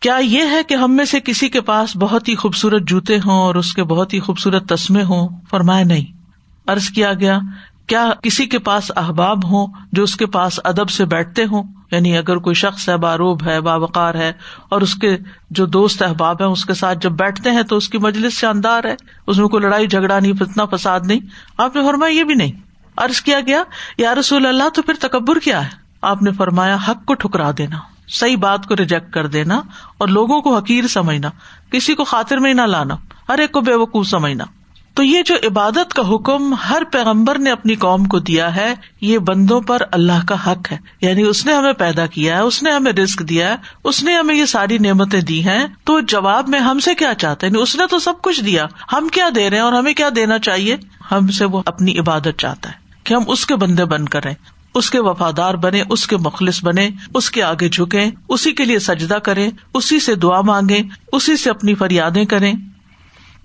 کیا 0.00 0.16
یہ 0.16 0.42
ہے 0.50 0.62
کہ 0.62 0.74
ہم 0.74 0.96
میں 0.96 1.04
سے 1.04 1.20
کسی 1.20 1.48
کے 1.48 1.60
پاس 1.60 1.96
بہت 1.96 2.28
ہی 2.28 2.34
خوبصورت 2.34 2.82
جوتے 2.82 3.16
ہوں 3.16 3.38
اور 3.38 3.54
اس 3.54 3.74
کے 3.74 3.84
بہت 3.84 4.14
ہی 4.14 4.20
خوبصورت 4.20 4.68
تسمے 4.68 5.02
ہوں؟ 5.02 5.28
فرمائے 5.50 5.84
نہیں۔ 5.84 6.18
ارض 6.70 6.88
کیا 6.88 7.12
گیا 7.12 7.38
کیا 7.88 8.10
کسی 8.22 8.46
کے 8.46 8.58
پاس 8.58 8.92
احباب 8.96 9.44
ہوں 9.44 9.66
جو 9.92 10.02
اس 10.02 10.16
کے 10.16 10.26
پاس 10.26 10.60
ادب 10.64 10.90
سے 10.90 11.04
بیٹھتے 11.04 11.44
ہوں؟ 11.44 11.62
یعنی 11.90 12.18
اگر 12.18 12.36
کوئی 12.36 12.54
شخص 12.54 12.88
ہے 12.88 12.96
باروب 12.96 13.46
ہے، 13.46 13.60
باوقار 13.60 14.14
ہے، 14.14 14.32
اور 14.68 14.80
اس 14.80 14.94
کے 14.94 15.16
جو 15.50 15.66
دوست 15.66 16.02
احباب 16.02 16.42
ہیں، 16.42 16.48
اس 16.48 16.64
کے 16.64 16.74
ساتھ 16.74 16.98
جب 16.98 17.12
بیٹھتے 17.12 17.50
ہیں 17.50 17.62
تو 17.62 17.76
اس 17.76 17.88
کی 17.88 17.98
مجلس 17.98 18.32
شاندار 18.32 18.84
ہے، 18.84 18.96
اس 19.26 19.38
میں 19.38 19.48
کوئی 19.48 19.62
لڑائی 19.62 19.86
جھگڑا 19.86 20.18
نہیں 20.18 20.32
فتنا 20.32 20.64
فساد 20.64 21.00
نہیں۔ 21.04 21.18
آپ 21.58 21.76
نے 21.76 21.82
فرمایا 21.82 22.12
یہ 22.12 22.24
بھی 22.24 22.34
نہیں۔ 22.34 22.52
ارض 22.96 23.20
کیا 23.20 23.40
گیا، 23.40 23.62
یا 23.98 24.14
رسول 24.14 24.46
اللہ، 24.46 24.68
تو 24.68 24.82
پھر 24.82 24.94
تکبر 25.00 25.38
کیا 25.38 25.64
ہے؟ 25.64 25.70
آپ 26.02 26.22
نے 26.22 26.32
فرمایا، 26.32 26.76
حق 26.88 27.04
کو 27.04 27.14
ٹھکرا 27.14 27.50
دینا، 27.58 27.76
صحیح 28.08 28.36
بات 28.36 28.66
کو 28.66 28.76
ریجیکٹ 28.76 29.12
کر 29.12 29.26
دینا، 29.26 29.60
اور 29.98 30.08
لوگوں 30.08 30.40
کو 30.40 30.56
حقیر 30.56 30.86
سمجھنا، 30.86 31.28
کسی 31.70 31.94
کو 31.94 32.04
خاطر 32.04 32.36
میں 32.36 32.54
نہ 32.54 32.62
لانا، 32.62 32.94
ہر 33.28 33.38
ایک 33.38 33.52
کو 33.52 33.60
بے 33.60 33.74
وقوف 33.74 34.06
سمجھنا۔ 34.06 34.44
تو 34.98 35.04
یہ 35.04 35.22
جو 35.22 35.34
عبادت 35.34 35.94
کا 35.94 36.14
حکم 36.14 36.54
ہر 36.54 36.82
پیغمبر 36.92 37.38
نے 37.38 37.50
اپنی 37.50 37.74
قوم 37.74 38.04
کو 38.04 38.18
دیا 38.18 38.56
ہے، 38.56 38.74
یہ 39.00 39.18
بندوں 39.18 39.60
پر 39.60 39.82
اللہ 39.92 40.26
کا 40.28 40.52
حق 40.52 40.72
ہے۔ 40.72 40.78
یعنی 41.00 41.22
اس 41.22 41.46
نے 41.46 41.52
ہمیں 41.52 41.72
پیدا 41.72 42.06
کیا 42.06 42.36
ہے، 42.36 42.40
اس 42.40 42.62
نے 42.62 42.70
ہمیں 42.70 42.92
رسک 42.92 43.20
دیا 43.20 43.48
ہے، 43.48 43.56
اس 43.84 44.04
نے 44.04 44.14
ہمیں 44.14 44.34
یہ 44.34 44.44
ساری 44.44 44.78
نعمتیں 44.78 45.20
دی 45.20 45.44
ہیں۔ 45.44 45.66
تو 45.84 46.00
جواب 46.00 46.48
میں 46.48 46.60
ہم 46.60 46.78
سے 46.78 46.94
کیا 46.94 47.14
چاہتے 47.14 47.46
ہیں 47.46 47.52
یعنی 47.54 47.62
اس 47.62 47.76
نے 47.76 47.84
تو 47.90 47.98
سب 47.98 48.22
کچھ 48.22 48.44
دیا۔ 48.44 48.66
ہم 48.92 49.08
کیا 49.12 49.28
دے 49.34 49.50
رہے 49.50 49.56
ہیں 49.56 49.64
اور 49.64 49.72
ہمیں 49.72 49.94
کیا 49.94 50.08
دینا 50.16 50.38
چاہیے؟ 50.38 50.76
ہم 51.10 51.28
سے 51.28 51.44
وہ 51.44 51.62
اپنی 51.66 51.98
عبادت 51.98 52.38
چاہتا 52.38 52.70
ہے 52.70 52.74
کہ 53.04 53.14
ہم 53.14 53.22
اس 53.26 53.46
کے 53.46 53.56
بندے 53.56 53.84
بن 53.84 54.04
کریں 54.04 54.34
اس 54.74 54.90
کے 54.90 55.00
وفادار 55.00 55.54
بنے 55.54 55.82
اس 55.90 56.06
کے 56.06 56.16
مخلص 56.16 56.64
بنے 56.64 56.90
اس 57.14 57.30
کے 57.30 57.42
آگے 57.42 57.68
جھکیں، 57.68 58.10
اسی 58.28 58.52
کے 58.52 58.64
لیے 58.64 58.78
سجدہ 58.78 59.14
کریں، 59.14 59.50
اسی 59.74 60.00
سے 60.00 60.14
دعا 60.14 60.40
مانگے 60.40 60.82
اسی 61.12 61.36
سے 61.36 61.50
اپنی 61.50 61.74
فریادیں 61.74 62.24
کریں۔ 62.24 62.52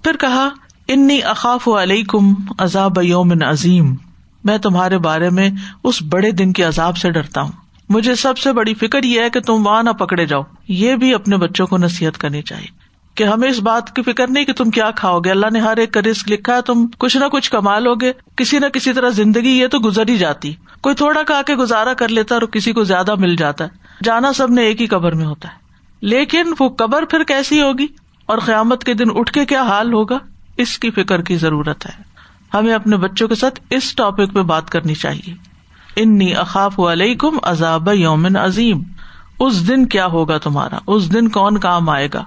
پھر 0.04 0.18
کہا 0.18 0.50
انی 0.94 1.24
اقاف 1.24 1.68
علیہ 1.68 2.04
کم 2.04 2.34
عذاب 2.58 3.04
یوم 3.04 3.34
عظیم۔ 3.46 3.96
میں 4.44 4.58
تمہارے 4.58 4.98
بارے 4.98 5.30
میں 5.30 5.50
اس 5.84 6.04
بڑے 6.10 6.32
دن 6.32 6.54
کے 6.54 6.64
عذاب 6.64 6.98
سے 6.98 7.12
ڈرتا 7.12 7.42
ہوں۔ 7.42 7.52
مجھے 7.90 8.16
سب 8.16 8.38
سے 8.38 8.54
بڑی 8.54 8.74
فکر 8.74 9.04
یہ 9.04 9.22
ہے 9.22 9.30
کہ 9.30 9.40
تم 9.40 9.68
وہاں 9.68 9.84
نہ 9.84 9.90
پکڑے 9.90 10.26
جاؤ۔ 10.26 10.42
یہ 10.68 10.96
بھی 10.96 11.14
اپنے 11.14 11.38
بچوں 11.38 11.68
کو 11.68 11.78
نصیحت 11.78 12.18
کرنی 12.18 12.42
چاہیے 12.42 12.68
کہ 13.16 13.24
ہمیں 13.24 13.50
اس 13.50 13.60
بات 13.60 13.96
کی 13.96 14.02
فکر 14.02 14.28
نہیں 14.28 14.46
کہ 14.46 14.54
تم 14.54 14.70
کیا 14.70 14.92
کھاؤ 14.92 15.20
گے۔ 15.20 15.32
اللہ 15.32 15.46
نے 15.54 15.60
ہر 15.60 15.78
ایک 15.78 15.92
کا 15.94 16.02
رسک 16.02 16.32
لکھا 16.32 16.56
ہے، 16.56 16.62
تم 16.62 16.86
کچھ 16.98 17.18
نہ 17.18 17.26
کچھ 17.26 17.52
کما 17.52 17.80
لو 17.80 17.96
گے۔ 17.96 18.12
کسی 18.36 18.60
نہ 18.60 18.66
کسی 18.66 18.94
طرح 18.94 19.10
زندگی 19.10 19.50
یہ 19.50 19.68
تو 19.68 19.80
گزر 19.80 20.10
ہی 20.10 20.18
جاتی۔ 20.18 20.54
کوئی 20.82 20.96
تھوڑا 20.96 21.24
کھا 21.24 21.42
کے 21.42 21.56
گزارا 21.56 21.94
کر 21.94 22.08
لیتا 22.08 22.36
اور 22.36 22.44
کسی 22.44 22.72
کو 22.72 22.84
زیادہ 22.84 23.16
مل 23.16 23.36
جاتا 23.36 23.64
ہے۔ 23.64 23.70
جانا 24.04 24.34
سب 24.34 24.52
نے 24.52 24.62
ایک 24.62 24.82
ہی 24.82 24.88
قبر 24.88 25.12
میں 25.12 25.26
ہوتا 25.26 25.50
ہے۔ 25.50 25.56
لیکن 26.02 26.54
وہ 26.60 26.70
قبر 26.70 27.06
پھر 27.06 27.24
کیسی 27.24 27.62
ہوگی؟ 27.62 27.88
اور 28.26 28.38
قیامت 28.38 28.84
کے 28.84 28.94
دن 28.94 29.06
اٹھ 29.16 29.32
کے 29.32 29.46
کیا 29.46 29.62
حال 29.62 29.94
ہوگا؟ 29.94 30.18
اس 30.58 30.80
کی 30.80 30.92
فکر 30.92 31.22
کی 31.22 31.36
ضرورت 31.36 31.86
ہے۔ 31.86 32.02
ہمیں 32.54 32.74
اپنے 32.74 32.98
بچوں 32.98 33.28
کے 33.28 33.36
ساتھ 33.36 33.60
اس 33.70 33.96
ٹاپک 33.96 34.34
پہ 34.34 34.42
بات 34.42 34.70
کرنی 34.70 34.96
چاہیے۔ 34.96 35.34
انی 35.96 36.36
اقاف 36.36 36.80
علیکم 36.80 37.38
عذاب 37.44 37.90
یومن 37.94 38.36
عظیم۔ 38.36 38.82
اس 39.40 39.68
دن 39.68 39.86
کیا 39.86 40.06
ہوگا 40.06 40.38
تمہارا؟ 40.38 40.80
اس 40.88 41.14
دن 41.14 41.28
کون 41.30 41.58
کام 41.58 41.90
آئے 41.90 42.08
گا؟ 42.14 42.24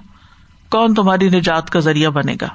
کون 0.69 0.93
تمہاری 0.93 1.29
نجات 1.29 1.69
کا 1.69 1.79
ذریعہ 1.79 2.09
بنے 2.09 2.35
گا؟ 2.41 2.47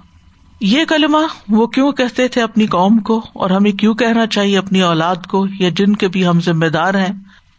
یہ 0.60 0.84
کلمہ 0.84 1.18
وہ 1.48 1.66
کیوں 1.66 1.92
کہتے 1.92 2.28
تھے 2.28 2.42
اپنی 2.42 2.66
قوم 2.66 2.98
کو؟ 2.98 3.26
اور 3.32 3.50
ہمیں 3.50 3.72
کیوں 3.72 3.94
کہنا 3.94 4.26
چاہیے 4.26 4.58
اپنی 4.58 4.82
اولاد 4.82 5.16
کو 5.28 5.46
یا 5.58 5.68
جن 5.76 5.96
کے 5.96 6.08
بھی 6.08 6.26
ہم 6.26 6.40
ذمہ 6.40 6.66
دار 6.66 6.94
ہیں 6.94 7.12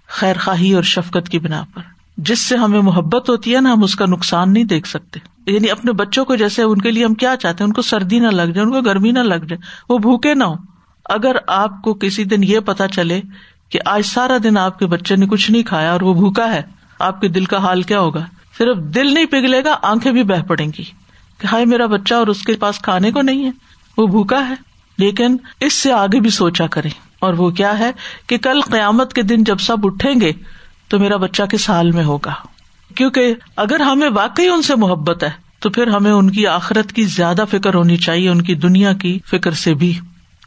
خیر 0.08 0.36
خواہی 0.44 0.74
اور 0.74 0.84
شفقت 0.84 1.30
کی 1.30 1.40
بنا 1.40 1.64
پر؟ 1.74 1.82
جس 2.18 2.40
سے 2.40 2.58
ہمیں 2.58 2.82
محبت 2.82 3.30
ہوتی 3.30 3.56
ہے 3.56 3.62
نا، 3.62 3.74
ہم 3.74 3.84
اس 3.84 3.96
کا 3.96 4.06
نقصان 4.06 4.54
نہیں 4.54 4.64
دیکھ 4.64 4.88
سکتے۔ 4.88 5.20
یعنی 5.48 5.70
اپنے 5.70 5.92
بچوں 5.92 6.26
کو 6.26 6.36
جیسے 6.36 6.64
ان 6.64 6.82
کے 6.82 6.92
لیے 6.92 7.06
ہم 7.06 7.14
کیا 7.14 7.36
چاہتے 7.36 7.64
ہیں؟ 7.64 7.68
ان 7.68 7.74
کو 7.74 7.82
سردی 7.82 8.20
نہ 8.20 8.28
لگ 8.28 8.52
جائے، 8.54 8.66
ان 8.66 8.72
کو 8.72 8.82
گرمی 8.82 9.12
نہ 9.12 9.20
لگ 9.20 9.46
جائے۔ 9.50 9.62
وہ 9.90 9.98
بھوکے 9.98 10.34
نہ 10.34 10.44
ہو 10.44 10.56
اگر 11.06 11.36
آپ 11.48 11.82
کو 11.82 11.94
کسی 11.94 12.24
دن 12.24 12.44
یہ 12.44 12.60
پتا 12.60 12.88
چلے 12.88 13.22
کہ 13.70 13.80
آج 13.86 14.06
سارا 14.06 14.38
دن 14.44 14.58
آپ 14.58 14.80
کے 14.80 14.86
بچے 14.86 15.16
نے 15.16 15.28
کچھ 15.28 15.52
نہیں 15.52 15.64
کھایا 15.64 15.92
اور 15.92 16.02
وہ 16.02 16.14
بھوکا 16.14 16.54
ہے، 16.54 16.62
آپ 17.00 17.22
کے 17.22 17.28
دل 17.28 17.46
کا 17.46 17.58
حال 17.58 17.82
کیا 17.82 18.00
ہوگا؟ 18.00 18.26
صرف 18.58 18.78
دل 18.78 19.14
نہیں 19.14 19.26
پگھلے 19.26 19.64
گا، 19.64 19.78
آنکھیں 19.82 20.12
بھی 20.12 20.24
بہ 20.24 20.42
پڑیں 20.42 20.68
گی 20.68 20.84
کہ 21.38 21.48
ہائے 21.48 21.66
میرا 21.66 21.86
بچہ 21.86 22.14
اور 22.14 22.28
اس 22.28 22.42
کے 22.42 22.54
پاس 22.54 22.80
کھانے 22.80 23.12
کو 23.12 23.22
نہیں 23.22 23.46
ہے۔ 23.46 23.52
وہ 23.98 24.08
بھوکا 24.08 24.48
ہے، 24.50 24.56
لیکن 24.98 25.38
اس 25.60 25.74
سے 25.74 25.92
آگے 25.92 26.20
بھی 26.20 26.30
سوچا 26.30 26.68
کرے 26.68 26.90
اور 27.20 27.34
وہ 27.34 27.50
کیا 27.50 27.80
ہے 27.80 27.92
کہ 28.28 28.38
کل 28.38 28.62
قیامت 28.62 29.14
کے 29.14 29.22
دن 29.22 29.44
جب 29.44 29.60
سب 29.60 29.86
اٹھیں 29.86 30.22
گے 30.22 30.32
تو 30.88 31.00
میرا 31.00 31.18
بچہ 31.18 31.44
کس 31.44 31.70
حال 31.70 31.92
میں 31.92 32.04
ہوگا؟ 32.04 32.34
کیونکہ 32.96 33.34
اگر 33.56 33.80
ہمیں 33.80 34.10
واقعی 34.16 34.48
ان 34.48 34.62
سے 34.62 34.76
محبت 34.76 35.24
ہے، 35.24 35.30
تو 35.60 35.70
پھر 35.70 35.88
ہمیں 35.88 36.12
ان 36.12 36.30
کی 36.32 36.48
آخرت 36.48 36.94
کی 36.94 37.04
زیادہ 37.04 37.44
فکر 37.52 37.74
ہونی 37.74 37.98
چاہیے، 37.98 38.30
ان 38.30 38.42
کی 38.42 38.56
دنیا 38.56 38.94
کی 38.94 39.20
فکر 39.30 39.52
سے 39.52 39.74
بھی۔ 39.74 40.00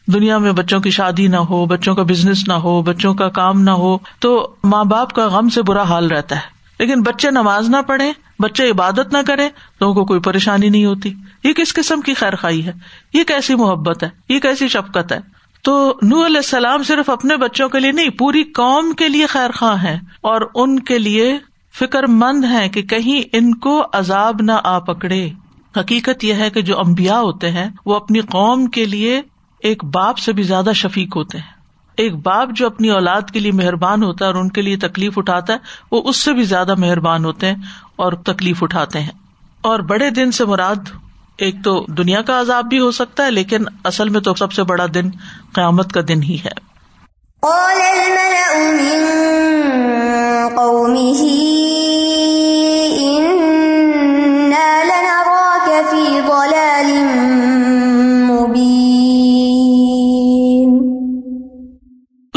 دنیا 0.06 0.38
میں 0.38 0.52
بچوں 0.52 0.80
کی 0.80 0.90
شادی 0.90 1.26
نہ 1.26 1.36
ہو، 1.36 1.66
بچوں 1.66 1.94
کا 1.94 2.02
بزنس 2.02 2.48
نہ 2.48 2.52
ہو، 2.52 2.82
بچوں 2.82 3.14
کا 3.14 3.28
کام 3.28 3.60
نہ 3.60 3.70
ہو، 3.70 3.98
تو 4.18 4.54
ماں 4.64 4.84
باپ 4.84 5.12
کا 5.12 5.26
غم 5.26 5.48
سے 5.48 5.62
برا 5.62 5.82
حال 5.82 6.06
رہتا 6.06 6.36
ہے۔ 6.36 6.56
لیکن 6.78 7.02
بچے 7.02 7.30
نماز 7.30 7.68
نہ 7.68 7.76
پڑھے 7.86 8.12
بچے 8.42 8.70
عبادت 8.70 9.12
نہ 9.12 9.18
کرے 9.26 9.48
تو 9.78 9.88
ان 9.88 9.94
کو 9.94 10.04
کوئی 10.04 10.20
پریشانی 10.20 10.68
نہیں 10.68 10.84
ہوتی۔ 10.84 11.14
یہ 11.44 11.52
کس 11.52 11.74
قسم 11.74 12.00
کی 12.00 12.14
خیر 12.14 12.36
خائی 12.36 12.66
ہے؟ 12.66 12.72
یہ 13.12 13.24
کیسی 13.24 13.54
محبت 13.54 14.02
ہے؟ 14.02 14.08
یہ 14.28 14.38
کیسی 14.40 14.68
شفقت 14.68 15.12
ہے؟ 15.12 15.18
تو 15.62 15.98
نو 16.02 16.26
علیہ 16.26 16.36
السلام 16.36 16.82
صرف 16.82 17.10
اپنے 17.10 17.36
بچوں 17.36 17.68
کے 17.68 17.80
لیے 17.80 17.92
نہیں، 17.92 18.08
پوری 18.08 18.42
قوم 18.42 18.92
کے 18.92 19.08
لیے 19.08 19.26
خیر 19.26 19.50
خواہ 19.50 19.82
ہے 19.82 19.98
اور 20.20 20.40
ان 20.54 20.78
کے 20.78 20.98
لیے 20.98 21.38
فکر 21.78 22.06
مند 22.06 22.44
ہے 22.44 22.68
کہ 22.68 22.82
کہیں 22.82 23.28
ان 23.32 23.54
کو 23.54 23.84
عذاب 23.92 24.36
نہ 24.40 24.52
آ 24.64 24.78
پکڑے۔ 24.78 25.30
حقیقت 25.76 26.24
یہ 26.24 26.34
ہے 26.34 26.50
کہ 26.50 26.62
جو 26.62 26.78
امبیا 26.78 27.20
ہوتے 27.20 27.50
ہیں، 27.50 27.70
وہ 27.86 27.96
اپنی 27.96 28.20
قوم 28.20 28.66
کے 28.66 28.84
لیے 28.84 29.22
ایک 29.62 29.84
باپ 29.84 30.18
سے 30.18 30.32
بھی 30.32 30.42
زیادہ 30.42 30.70
شفیق 30.74 31.16
ہوتے 31.16 31.38
ہیں۔ 31.38 31.56
ایک 31.96 32.14
باپ 32.14 32.48
جو 32.52 32.66
اپنی 32.66 32.90
اولاد 32.90 33.20
کے 33.32 33.40
لیے 33.40 33.52
مہربان 33.52 34.02
ہوتا 34.02 34.24
ہے 34.24 34.32
اور 34.32 34.40
ان 34.40 34.48
کے 34.48 34.62
لیے 34.62 34.76
تکلیف 34.76 35.18
اٹھاتا 35.18 35.52
ہے، 35.52 35.58
وہ 35.92 36.02
اس 36.04 36.16
سے 36.16 36.32
بھی 36.32 36.42
زیادہ 36.42 36.74
مہربان 36.74 37.24
ہوتے 37.24 37.46
ہیں 37.46 37.54
اور 37.96 38.12
تکلیف 38.12 38.62
اٹھاتے 38.62 39.00
ہیں۔ 39.00 39.10
اور 39.60 39.80
بڑے 39.80 40.10
دن 40.10 40.30
سے 40.30 40.44
مراد، 40.44 40.88
ایک 41.38 41.54
تو 41.64 41.84
دنیا 41.88 42.22
کا 42.22 42.40
عذاب 42.40 42.64
بھی 42.64 42.78
ہو 42.78 42.90
سکتا 42.90 43.24
ہے، 43.24 43.30
لیکن 43.30 43.64
اصل 43.84 44.08
میں 44.08 44.20
تو 44.20 44.34
سب 44.34 44.52
سے 44.52 44.62
بڑا 44.62 44.86
دن 44.94 45.10
قیامت 45.52 45.92
کا 45.92 46.00
دن 46.08 46.22
ہی 46.22 46.36
ہے۔ 46.44 46.76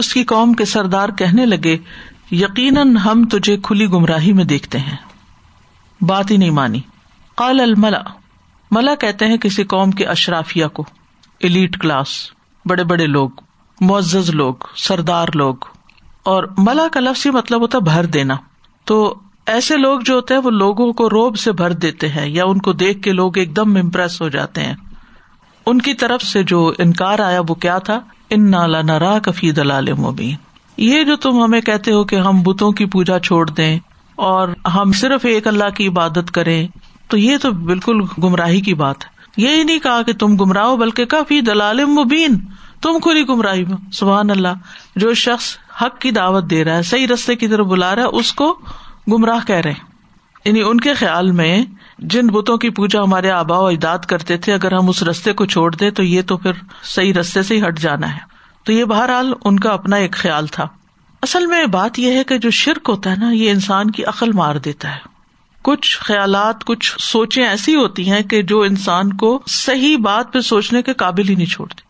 اس 0.10 0.13
کی 0.13 0.24
قوم 0.24 0.54
کے 0.54 0.66
سردار 0.66 1.10
کہنے 1.10 1.46
لگے، 1.46 1.78
یقیناً 2.32 2.98
ہم 2.98 3.25
تجھے 3.32 3.58
کھلی 3.63 3.86
گمراہی 3.86 4.34
میں 4.34 4.44
دیکھتے 4.44 4.78
ہیں۔ 4.80 4.98
بات 6.01 6.32
ہی 6.32 6.38
نہیں 6.38 6.50
مانی۔ 6.50 6.82
قال 7.36 7.60
الملا 7.60 8.01
ملا 8.72 8.96
کہتے 8.96 9.25
ہیں 9.25 9.38
کسی 9.38 9.63
قوم 9.63 9.92
کے 9.92 10.06
اشرافیہ 10.06 10.66
کو۔ 10.66 10.86
Elite 11.39 11.82
class. 11.82 12.08
بڑے 12.66 12.84
بڑے 12.84 13.08
لوگ۔ 13.08 13.30
معزز 13.82 14.30
لوگ۔ 14.30 14.54
سردار 14.75 15.28
لوگ۔ 15.34 15.56
اور 16.24 16.44
ملا 16.58 16.88
کا 16.94 17.00
لفظ 17.00 17.25
ہی 17.25 17.32
مطلب 17.32 17.62
ہوتا 17.62 17.78
ہے 17.78 17.84
بھر 17.84 18.06
دینا۔ 18.06 18.36
تو 18.86 19.16
ایسے 19.46 19.78
لوگ 19.78 20.00
جو 20.00 20.13
ہوتے 20.13 20.34
ہیں، 20.34 20.42
وہ 20.42 20.51
لوگوں 20.51 20.94
کو 20.94 21.10
روب 21.10 21.38
سے 21.38 21.51
بھر 21.51 21.72
دیتے 21.72 22.10
ہیں 22.10 22.30
یا 22.30 22.46
ان 22.46 22.58
کو 22.58 22.74
دیکھ 22.74 23.01
کے 23.01 23.12
لوگ 23.12 23.38
ایک 23.38 23.56
دم 23.56 23.75
امپریس 23.75 24.22
ہو 24.22 24.30
جاتے 24.30 24.63
ہیں۔ 24.63 24.75
ان 25.66 25.82
کی 25.82 25.94
طرف 25.94 26.22
سے 26.22 26.44
جو 26.44 26.74
انکار 26.78 27.20
آیا، 27.20 27.42
وہ 27.48 27.56
کیا 27.56 27.78
تھا؟ 27.78 28.00
ان 28.29 28.51
نالا 28.51 28.81
نرا 28.81 29.19
کفی 29.19 29.51
دلال 29.51 29.93
مبین 29.93 30.36
یہ 30.77 31.03
جو 31.03 31.15
تم 31.15 31.43
ہمیں 31.43 31.62
کہتے 31.62 31.91
ہو 31.91 32.03
کہ 32.03 32.15
ہم 32.15 32.41
بتوں 32.43 32.71
کی 32.71 32.86
پوجا 32.86 33.19
چھوڑ 33.19 33.50
دیں 33.50 33.79
اور 34.15 34.50
ہم 34.75 34.91
صرف 34.91 35.25
ایک 35.25 35.48
اللہ 35.48 35.69
کی 35.69 35.88
عبادت 35.88 36.31
کریں، 36.31 36.67
تو 37.07 37.17
یہ 37.17 37.38
تو 37.41 37.51
بالکل 37.51 38.01
گمراہی 38.24 38.62
کی 38.62 38.74
بات 38.74 38.95
ہے۔ 39.05 39.09
یہی 39.38 39.63
نہیں 39.63 39.79
کہا 39.79 40.01
کہ 40.01 40.13
تم 40.13 40.36
گمراہ 40.36 40.63
ہو 40.63 40.77
بلکہ 40.77 41.05
کافی 41.05 41.41
دلال 41.41 41.86
مبین۔ 41.86 42.38
تم 42.81 43.00
کھلی 43.00 43.24
گمراہی 43.29 43.65
میں 43.65 43.91
سبحان 43.91 44.29
اللہ، 44.29 44.48
جو 44.95 45.13
شخص 45.13 45.57
حق 45.81 46.00
کی 46.00 46.12
دعوت 46.12 46.50
دے 46.50 46.63
رہا 46.63 46.77
ہے، 46.77 46.81
صحیح 46.81 47.07
رستے 47.07 47.36
کی 47.36 47.48
طرف 47.48 47.65
بلا 47.65 47.95
رہا 47.95 48.03
ہے، 48.03 48.07
اس 48.07 48.33
کو 48.33 48.59
گمراہ 49.07 49.48
کہہ 49.48 49.55
رہے 49.55 49.74
یعنی 50.45 50.62
ان 50.62 50.79
کے 50.79 50.93
خیال 50.93 51.31
میں 51.31 51.65
جن 52.00 52.27
بتوں 52.27 52.58
کی 52.58 52.70
پوجا 52.70 53.03
ہمارے 53.03 53.32
آبا 53.32 53.60
و 53.60 53.65
اجداد 53.65 54.00
کرتے 54.00 54.38
تھے، 54.38 54.53
اگر 54.53 54.72
ہم 54.72 54.89
اس 54.89 55.03
رستے 55.03 55.34
کو 55.34 55.46
چھوڑ 55.46 55.75
دیں 55.75 55.91
تو 55.91 56.03
یہ 56.03 56.22
تو 56.22 56.38
پھر 56.38 56.51
صحیح 56.84 57.13
رستے 57.13 57.44
سے 57.44 57.58
ہی 57.58 57.68
ہٹ 57.68 57.79
جانا 57.79 58.13
ہے۔ 58.13 58.20
تو 58.63 58.72
یہ 58.72 58.86
بہرحال 58.86 59.34
ان 59.46 59.60
کا 59.60 59.70
اپنا 59.70 59.96
ایک 59.96 60.12
خیال 60.12 60.48
تھا۔ 60.48 60.68
اصل 61.22 61.46
میں 61.46 61.65
بات 61.65 62.00
یہ 62.00 62.12
ہے 62.12 62.24
کہ 62.24 62.38
جو 62.38 62.50
شرک 62.51 62.89
ہوتا 62.89 63.12
ہے 63.12 63.15
نا، 63.15 63.32
یہ 63.32 63.51
انسان 63.51 63.91
کی 63.91 64.06
عقل 64.06 64.32
مار 64.32 64.56
دیتا 64.56 64.91
ہے۔ 64.91 65.00
کچھ 65.62 66.00
خیالات، 66.00 66.65
کچھ 66.65 66.96
سوچیں 67.00 67.46
ایسی 67.46 67.75
ہوتی 67.75 68.12
ہیں 68.12 68.22
کہ 68.22 68.41
جو 68.41 68.62
انسان 68.62 69.13
کو 69.13 69.41
صحیح 69.48 69.98
بات 69.98 70.34
پہ 70.34 70.39
سوچنے 70.39 70.82
کے 70.82 70.94
قابل 70.94 71.29
ہی 71.29 71.36
نہیں 71.36 71.46
چھوڑتی۔ 71.46 71.82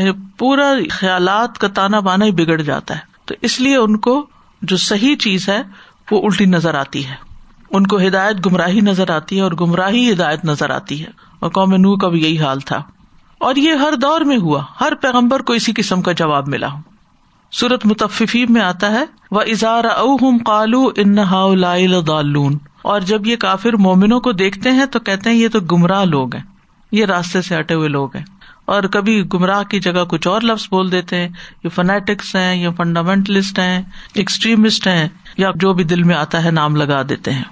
یعنی 0.00 0.10
پورا 0.38 0.74
خیالات 0.90 1.58
کا 1.58 1.68
تانا 1.68 2.00
بانا 2.00 2.24
ہی 2.24 2.30
بگڑ 2.30 2.60
جاتا 2.60 2.94
ہے۔ 2.94 3.00
تو 3.24 3.34
اس 3.40 3.60
لیے 3.60 3.76
ان 3.76 3.96
کو 3.96 4.26
جو 4.62 4.76
صحیح 4.76 5.16
چیز 5.16 5.48
ہے، 5.48 5.62
وہ 6.10 6.22
الٹی 6.22 6.44
نظر 6.44 6.74
آتی 6.74 7.06
ہے۔ 7.06 7.33
ان 7.74 7.86
کو 7.86 7.98
ہدایت 7.98 8.46
گمراہی 8.46 8.80
نظر 8.80 9.10
آتی 9.10 9.36
ہے 9.36 9.40
اور 9.40 9.52
گمراہی 9.52 10.12
ہدایت 10.12 10.44
نظر 10.44 10.70
آتی 10.70 11.00
ہے۔ 11.00 11.10
اور 11.40 11.50
قوم 11.50 11.74
نو 11.74 11.96
کا 11.96 12.08
بھی 12.08 12.22
یہی 12.22 12.38
حال 12.38 12.60
تھا۔ 12.60 12.82
اور 13.38 13.56
یہ 13.56 13.72
ہر 13.72 13.92
دور 14.02 14.20
میں 14.20 14.36
ہوا۔ 14.36 14.62
ہر 14.80 14.94
پیغمبر 14.94 15.42
کو 15.42 15.52
اسی 15.52 15.72
قسم 15.76 16.02
کا 16.02 16.12
جواب 16.12 16.48
ملا۔ 16.48 16.68
سورت 17.52 17.86
متفی 17.86 18.46
میں 18.46 18.62
آتا 18.62 18.90
ہے 18.90 19.04
وہ 19.30 19.40
اظہار 19.40 19.84
اوہم 19.84 20.38
کالو 20.38 20.90
ان 20.96 21.18
اور 22.82 23.00
جب 23.00 23.26
یہ 23.26 23.36
کافر 23.36 23.72
مومنوں 23.72 24.20
کو 24.20 24.32
دیکھتے 24.32 24.70
ہیں 24.70 24.86
تو 24.86 25.00
کہتے 25.00 25.30
ہیں، 25.30 25.36
یہ 25.36 25.48
تو 25.48 25.60
گمراہ 25.60 26.04
لوگ 26.04 26.34
ہیں۔ 26.34 26.42
یہ 26.92 27.04
راستے 27.04 27.42
سے 27.42 27.58
ہٹے 27.58 27.74
ہوئے 27.74 27.88
لوگ 27.88 28.16
ہیں۔ 28.16 28.24
اور 28.64 28.82
کبھی 28.82 29.24
گمراہ 29.32 29.62
کی 29.62 29.80
جگہ 29.80 30.04
کچھ 30.08 30.28
اور 30.28 30.40
لفظ 30.40 30.68
بول 30.70 30.92
دیتے 30.92 31.16
ہیں۔ 31.16 31.28
یہ 31.64 31.68
فنیٹکس 31.68 32.36
ہیں 32.36 32.62
یا 32.62 32.70
فنڈامینٹلسٹ 32.70 33.58
ہیں، 33.58 33.82
ایکسٹریمسٹ 34.14 34.86
ہیں، 34.86 35.08
یا 35.36 35.50
جو 35.54 35.72
بھی 35.72 35.84
دل 35.84 36.02
میں 36.02 36.14
آتا 36.14 36.44
ہے 36.44 36.50
نام 36.50 36.76
لگا 36.76 37.02
دیتے 37.08 37.32
ہیں۔ 37.32 37.44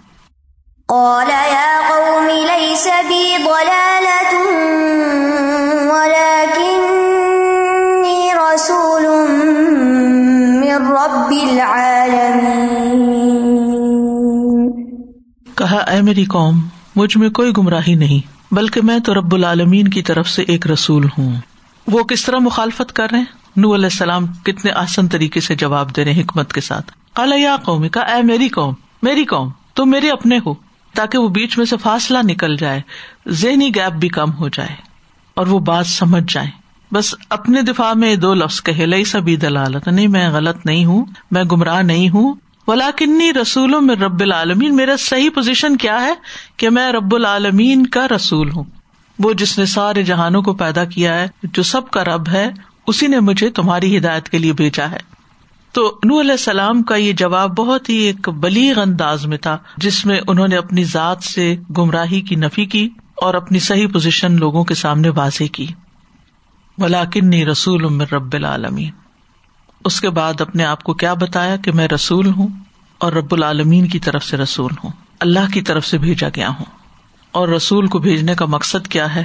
کہا، 15.54 15.76
اے 15.76 16.02
میری 16.02 16.24
قوم، 16.24 16.60
مجھ 16.96 17.18
میں 17.18 17.30
کوئی 17.30 17.52
گمراہی 17.58 17.94
نہیں، 17.94 18.54
بلکہ 18.54 18.80
میں 18.82 18.98
تو 18.98 19.14
رب 19.14 19.34
العالمین 19.34 19.88
کی 19.88 20.02
طرف 20.02 20.28
سے 20.28 20.42
ایک 20.42 20.66
رسول 20.66 21.04
ہوں۔ 21.04 21.32
وہ 21.86 22.02
کس 22.02 22.24
طرح 22.24 22.36
مخالفت 22.36 22.92
کر 22.92 23.06
رہے 23.10 23.18
ہیں؟ 23.18 23.24
نو 23.56 23.74
علیہ 23.74 23.84
السلام 23.84 24.26
کتنے 24.26 24.72
آسن 24.72 25.08
طریقے 25.08 25.40
سے 25.40 25.54
جواب 25.54 25.96
دے 25.96 26.04
رہے 26.04 26.12
ہیں 26.12 26.22
حکمت 26.22 26.52
کے 26.52 26.60
ساتھ۔ 26.60 26.92
کالا 27.14 27.36
یا 27.38 27.56
قوم 27.64 27.88
کا 27.88 28.00
اے 28.00 28.22
میری 28.22 28.48
قوم 28.48 28.74
میری 29.02 29.24
قوم، 29.24 29.48
تم 29.74 29.90
میرے 29.90 30.10
اپنے 30.10 30.38
ہو۔ 30.46 30.71
تاکہ 30.94 31.18
وہ 31.18 31.28
بیچ 31.28 31.58
میں 31.58 31.66
سے 31.66 31.76
فاصلہ 31.76 32.18
نکل 32.22 32.56
جائے، 32.56 32.80
ذہنی 33.28 33.74
گیپ 33.74 33.92
بھی 33.92 34.08
کم 34.08 34.32
ہو 34.32 34.48
جائے 34.48 34.74
اور 35.34 35.46
وہ 35.46 35.58
بات 35.58 35.86
سمجھ 35.86 36.34
جائے۔ 36.34 36.48
بس 36.92 37.14
اپنے 37.30 37.62
دفاع 37.62 37.92
میں 37.92 38.16
دو 38.16 38.34
لفظ 38.34 38.62
کہے 38.62 38.86
لئی 38.86 39.04
سبھی 39.04 39.36
دلالت، 39.36 39.88
نہیں 39.88 40.08
میں 40.08 40.30
غلط 40.30 40.66
نہیں 40.66 40.84
ہوں، 40.84 41.04
میں 41.30 41.44
گمراہ 41.44 41.82
نہیں 41.82 42.08
ہوں۔ 42.08 42.34
ولا 42.66 42.90
کنی 42.96 43.32
رسولوں 43.32 43.80
میں 43.80 43.96
رب 43.96 44.20
العالمین، 44.20 44.76
میرا 44.76 44.92
صحیح 44.98 45.30
پوزیشن 45.34 45.76
کیا 45.76 46.00
ہے 46.00 46.12
کہ 46.56 46.70
میں 46.70 46.92
رب 46.92 47.14
العالمین 47.14 47.86
کا 47.86 48.06
رسول 48.16 48.50
ہوں۔ 48.50 48.64
وہ 49.18 49.32
جس 49.32 49.58
نے 49.58 49.66
سارے 49.66 50.02
جہانوں 50.02 50.42
کو 50.42 50.54
پیدا 50.54 50.84
کیا 50.84 51.14
ہے، 51.14 51.28
جو 51.42 51.62
سب 51.62 51.90
کا 51.90 52.04
رب 52.04 52.28
ہے، 52.28 52.50
اسی 52.86 53.06
نے 53.06 53.20
مجھے 53.20 53.50
تمہاری 53.50 53.98
ہدایت 53.98 54.28
کے 54.28 54.38
لیے 54.38 54.52
بھیجا 54.52 54.90
ہے۔ 54.90 55.11
تو 55.72 55.98
نو 56.04 56.20
علیہ 56.20 56.30
السلام 56.30 56.82
کا 56.82 56.96
یہ 56.96 57.12
جواب 57.12 57.56
بہت 57.56 57.88
ہی 57.88 57.94
ایک 57.94 58.28
بلیغ 58.28 58.80
انداز 58.80 59.26
میں 59.26 59.38
تھا، 59.38 59.58
جس 59.76 60.06
میں 60.06 60.20
انہوں 60.28 60.48
نے 60.48 60.56
اپنی 60.56 60.84
ذات 60.84 61.22
سے 61.22 61.56
گمراہی 61.78 62.20
کی، 62.20 62.34
نفی 62.34 62.64
کی 62.64 62.88
اور 63.16 63.34
اپنی 63.34 63.58
صحیح 63.58 63.86
پوزیشن 63.86 64.32
لوگوں 64.32 64.64
کے 64.64 64.74
سامنے 64.74 65.08
واضح 65.08 65.44
کی۔ 65.52 65.66
ولاکنی 66.78 67.46
رسول 67.46 68.00
رب 68.00 68.32
العالمین 68.32 68.90
اس 69.84 70.00
کے 70.00 70.10
بعد 70.10 70.40
اپنے 70.40 70.64
آپ 70.64 70.82
کو 70.82 70.94
کیا 70.94 71.14
بتایا 71.14 71.56
کہ 71.56 71.72
میں 71.72 71.88
رسول 71.88 72.26
ہوں 72.26 72.48
اور 72.98 73.12
رب 73.12 73.34
العالمین 73.34 73.88
کی 73.88 73.98
طرف 73.98 74.24
سے 74.24 74.36
رسول 74.36 74.70
ہوں، 74.84 74.90
اللہ 75.20 75.52
کی 75.52 75.62
طرف 75.62 75.86
سے 75.86 75.98
بھیجا 75.98 76.28
گیا 76.36 76.48
ہوں۔ 76.48 76.64
اور 77.32 77.48
رسول 77.48 77.86
کو 77.86 77.98
بھیجنے 77.98 78.34
کا 78.34 78.44
مقصد 78.44 78.88
کیا 78.88 79.14
ہے؟ 79.14 79.24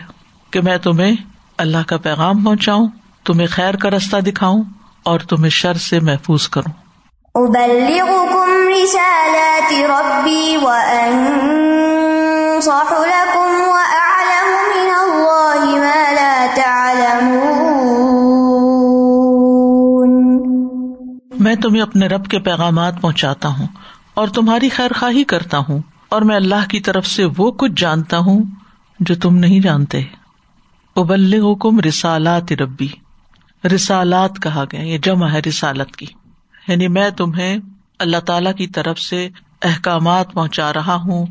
کہ 0.52 0.62
میں 0.62 0.78
تمہیں 0.78 1.16
اللہ 1.58 1.78
کا 1.88 1.98
پیغام 1.98 2.44
پہنچاؤں، 2.44 2.88
تمہیں 3.24 3.48
خیر 3.48 3.74
کا 3.74 3.90
رستہ 3.90 4.18
دکھاؤں 4.18 4.64
اور 5.08 5.20
تمہیں 5.20 5.50
شر 5.50 5.74
سے 5.74 6.00
محفوظ 6.00 6.48
کروں۔ 6.48 6.72
میں 21.40 21.56
تمہیں 21.56 21.82
اپنے 21.82 22.08
رب 22.08 22.26
کے 22.26 22.40
پیغامات 22.40 23.02
پہنچاتا 23.02 23.50
ہوں 23.50 23.68
اور 24.14 24.28
تمہاری 24.28 24.70
خیر 24.70 24.92
خواہی 25.00 25.24
کرتا 25.24 25.58
ہوں 25.58 25.80
اور 26.10 26.22
میں 26.22 26.36
اللہ 26.36 26.70
کی 26.70 26.80
طرف 26.80 27.08
سے 27.08 27.26
وہ 27.38 27.52
کچھ 27.52 27.72
جانتا 27.78 28.18
ہوں 28.18 28.44
جو 29.00 29.16
تم 29.16 29.36
نہیں 29.36 29.60
جانتے۔ 29.60 30.02
ابل 30.96 31.34
حکم 31.34 31.80
رسالات 31.80 32.52
ربی 32.52 32.88
رسالات 33.66 34.32
کہا 34.42 34.64
گیا 34.72 34.82
یہ 34.82 34.98
جمع 34.98 35.30
ہے 35.30 35.40
رسالت 35.40 35.96
کی۔ 35.96 36.06
یعنی 36.68 36.88
میں 36.88 37.10
تمہیں 37.10 37.58
اللہ 38.00 38.18
تعالی 38.18 38.50
کی 38.58 38.68
طرف 38.68 39.00
سے 39.00 39.30
احکامات 39.62 40.34
پہنچا 40.34 40.74
رہا 40.74 40.96
ہوں، 40.96 41.26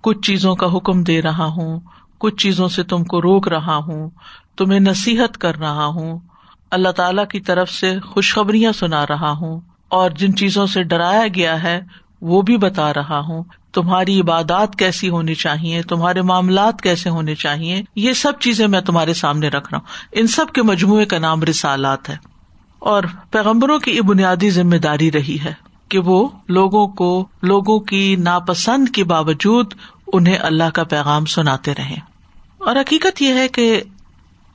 کچھ 0.00 0.20
چیزوں 0.20 0.56
کا 0.56 0.66
حکم 0.66 1.02
دے 1.02 1.22
رہا 1.22 1.44
ہوں، 1.44 1.80
کچھ 2.18 2.36
چیزوں 2.36 2.68
سے 2.68 2.82
تم 2.82 3.04
کو 3.04 3.22
روک 3.22 3.48
رہا 3.48 3.76
ہوں، 3.76 4.10
تمہیں 4.56 4.80
نصیحت 4.80 5.38
کر 5.38 5.56
رہا 5.56 5.86
ہوں، 5.86 6.18
اللہ 6.70 6.88
تعالی 6.88 7.22
کی 7.30 7.40
طرف 7.40 7.70
سے 7.70 8.00
خوشخبریاں 8.00 8.72
سنا 8.72 9.06
رہا 9.06 9.30
ہوں، 9.30 9.60
اور 9.88 10.10
جن 10.10 10.36
چیزوں 10.36 10.66
سے 10.66 10.82
ڈرایا 10.82 11.26
گیا 11.34 11.62
ہے، 11.62 11.80
وہ 12.20 12.42
بھی 12.42 12.56
بتا 12.56 12.94
رہا 12.94 13.18
ہوں۔ 13.18 13.42
تمہاری 13.82 14.20
عبادات 14.20 14.76
کیسی 14.76 15.08
ہونی 15.08 15.34
چاہیے، 15.34 15.82
تمہارے 15.82 16.22
معاملات 16.22 16.82
کیسے 16.82 17.10
ہونے 17.10 17.34
چاہیے، 17.34 17.82
یہ 17.96 18.12
سب 18.12 18.32
چیزیں 18.40 18.68
میں 18.68 18.80
تمہارے 18.80 19.14
سامنے 19.14 19.48
رکھ 19.48 19.68
رہا 19.70 19.78
ہوں۔ 19.78 19.86
ان 20.12 20.26
سب 20.26 20.46
کے 20.54 20.62
مجموعے 20.62 21.04
کا 21.04 21.18
نام 21.18 21.42
رسالات 21.42 22.08
ہے۔ 22.08 22.16
اور 22.78 23.02
پیغمبروں 23.30 23.78
کی 23.78 23.90
یہ 23.90 24.00
بنیادی 24.00 24.50
ذمہ 24.50 24.76
داری 24.76 25.12
رہی 25.12 25.38
ہے 25.44 25.52
کہ 25.88 25.98
وہ 25.98 26.28
لوگوں 26.48 26.88
کو، 26.88 27.28
لوگوں 27.42 27.80
کی 27.80 28.16
ناپسند 28.16 28.88
کے 28.88 29.04
باوجود 29.04 29.74
انہیں 30.12 30.38
اللہ 30.38 30.70
کا 30.74 30.84
پیغام 30.84 31.24
سناتے 31.24 31.74
رہے 31.74 31.96
اور 32.58 32.76
حقیقت 32.76 33.22
یہ 33.22 33.34
ہے 33.34 33.48
کہ 33.48 33.82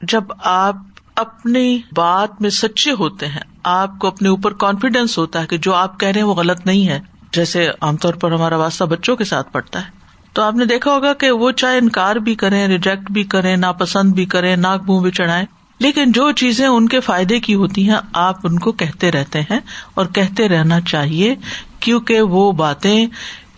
جب 0.02 0.24
آپ 0.44 0.76
اپنی 1.16 1.82
بات 1.96 2.42
میں 2.42 2.50
سچے 2.50 2.92
ہوتے 2.92 3.28
ہیں، 3.28 3.42
آپ 3.64 4.00
کو 4.00 4.08
اپنے 4.08 4.30
اوپر 4.30 4.54
کانفیڈینس 4.54 5.18
ہوتا 5.18 5.42
ہے 5.42 5.48
کہ 5.48 5.58
جو 5.58 5.76
آپ 5.76 6.00
کہہ 6.00 6.10
رہے 6.10 6.22
ہیں 6.22 6.28
وہ 6.28 6.34
غلط 6.34 6.66
نہیں 6.66 6.88
ہے۔ 6.88 7.13
جیسے 7.34 7.70
عام 7.82 7.98
طور 7.98 8.14
پر 8.14 8.32
ہمارا 8.32 8.58
واسطہ 8.58 8.84
بچوں 8.84 9.16
کے 9.16 9.24
ساتھ 9.24 9.52
پڑتا 9.52 9.80
ہے۔ 9.80 10.04
تو 10.34 10.42
آپ 10.42 10.56
نے 10.56 10.66
دیکھا 10.66 10.92
ہوگا 10.92 11.14
کہ 11.14 11.32
وہ 11.32 11.52
چاہے 11.52 11.78
انکار 11.78 12.16
بھی 12.16 12.36
کریں 12.36 12.68
ریجیکٹ 12.68 13.12
بھی 13.12 13.24
کریں، 13.24 13.58
ناپسند 13.58 14.14
بھی 14.14 14.26
کریں، 14.26 14.56
ناک 14.56 14.90
منہ 14.90 15.00
بھی 15.00 15.12
چڑھائیں، 15.12 15.46
لیکن 15.80 16.12
جو 16.12 16.32
چیزیں 16.32 16.68
ان 16.68 16.88
کے 16.88 17.00
فائدے 17.00 17.40
کی 17.40 17.56
ہوتی 17.56 17.90
ہیں، 17.90 17.98
آپ 18.14 18.36
ان 18.44 18.60
کو 18.60 18.72
کہتے 18.72 19.12
رہتے 19.12 19.42
ہیں 19.42 19.60
اور 19.94 20.06
کہتے 20.06 20.50
رہنا 20.50 20.82
چاہیے، 20.82 21.36
کیونکہ 21.80 22.22
وہ 22.22 22.52
باتیں 22.52 23.06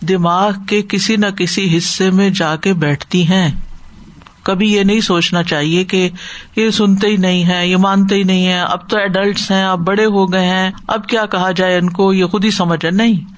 دماغ 0.08 0.52
کے 0.68 0.82
کسی 0.82 1.16
نہ 1.16 1.26
کسی 1.26 1.78
حصے 1.78 2.10
میں 2.10 2.30
جا 2.30 2.56
کے 2.56 2.72
بیٹھتی 2.72 3.28
ہیں۔ 3.28 3.50
کبھی 4.42 4.72
یہ 4.72 4.82
نہیں 4.82 5.00
سوچنا 5.00 5.42
چاہیے 5.42 5.84
کہ 5.84 6.10
یہ 6.56 6.70
سنتے 6.70 7.06
ہی 7.06 7.16
نہیں 7.16 7.44
ہے 7.44 7.68
یہ 7.68 7.76
مانتے 7.76 8.14
ہی 8.14 8.22
نہیں 8.22 8.46
ہے 8.46 8.60
اب 8.60 8.90
تو 8.90 8.96
ایڈلٹس 8.98 9.50
ہیں 9.50 9.64
اب 9.64 9.78
بڑے 9.78 10.04
ہو 10.04 10.32
گئے 10.32 10.46
ہیں، 10.46 10.70
اب 10.86 11.08
کیا 11.08 11.26
کہا 11.26 11.50
جائے 11.50 11.78
ان 11.78 11.90
کو؟ 11.90 12.12
یہ 12.12 12.24
خود 12.24 12.44
ہی 12.44 12.50
سمجھ 12.50 12.84
ہے۔ 12.84 12.90
نہیں۔ 12.90 13.36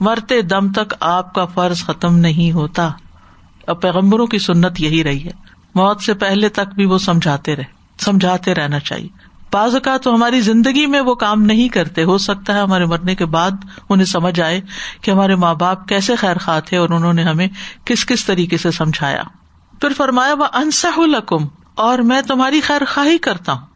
مرتے 0.00 0.42
دم 0.42 0.72
تک 0.72 0.94
آپ 1.00 1.34
کا 1.34 1.44
فرض 1.44 1.84
ختم 1.84 2.16
نہیں 2.16 2.52
ہوتا۔ 2.52 2.90
اب 3.66 3.82
پیغمبروں 3.82 4.26
کی 4.26 4.38
سنت 4.38 4.80
یہی 4.80 5.04
رہی 5.04 5.24
ہے۔ 5.24 5.30
موت 5.74 6.02
سے 6.02 6.14
پہلے 6.14 6.48
تک 6.48 6.74
بھی 6.74 6.84
وہ 6.84 6.98
سمجھاتے 6.98 7.56
رہے، 7.56 7.64
سمجھاتے 8.00 8.54
رہنا 8.54 8.78
چاہیے۔ 8.78 9.08
بعض 9.52 9.74
اوقات 9.74 10.02
تو 10.02 10.14
ہماری 10.14 10.40
زندگی 10.40 10.86
میں 10.86 11.00
وہ 11.00 11.14
کام 11.14 11.42
نہیں 11.42 11.68
کرتے، 11.68 12.04
ہو 12.04 12.18
سکتا 12.18 12.54
ہے 12.54 12.60
ہمارے 12.60 12.86
مرنے 12.86 13.14
کے 13.14 13.26
بعد 13.26 13.50
انہیں 13.88 14.06
سمجھ 14.06 14.40
آئے 14.40 14.60
کہ 15.00 15.10
ہمارے 15.10 15.34
ماں 15.34 15.54
باپ 15.54 15.88
کیسے 15.88 16.16
خیر 16.16 16.38
خواہ 16.38 16.60
تھے 16.60 16.76
اور 16.76 16.90
انہوں 16.90 17.12
نے 17.12 17.22
ہمیں 17.22 17.48
کس 17.84 18.06
کس 18.06 18.24
طریقے 18.24 18.56
سے 18.56 18.70
سمجھایا۔ 18.70 19.22
پھر 19.80 19.88
فرمایا، 19.96 20.34
وہ 20.34 20.44
انسح 20.52 21.00
القم 21.00 21.46
اور 21.74 21.98
میں 21.98 22.22
تمہاری 22.22 22.60
خیر 22.60 22.82
خواہی 22.94 23.18
کرتا 23.18 23.52
ہوں۔ 23.52 23.66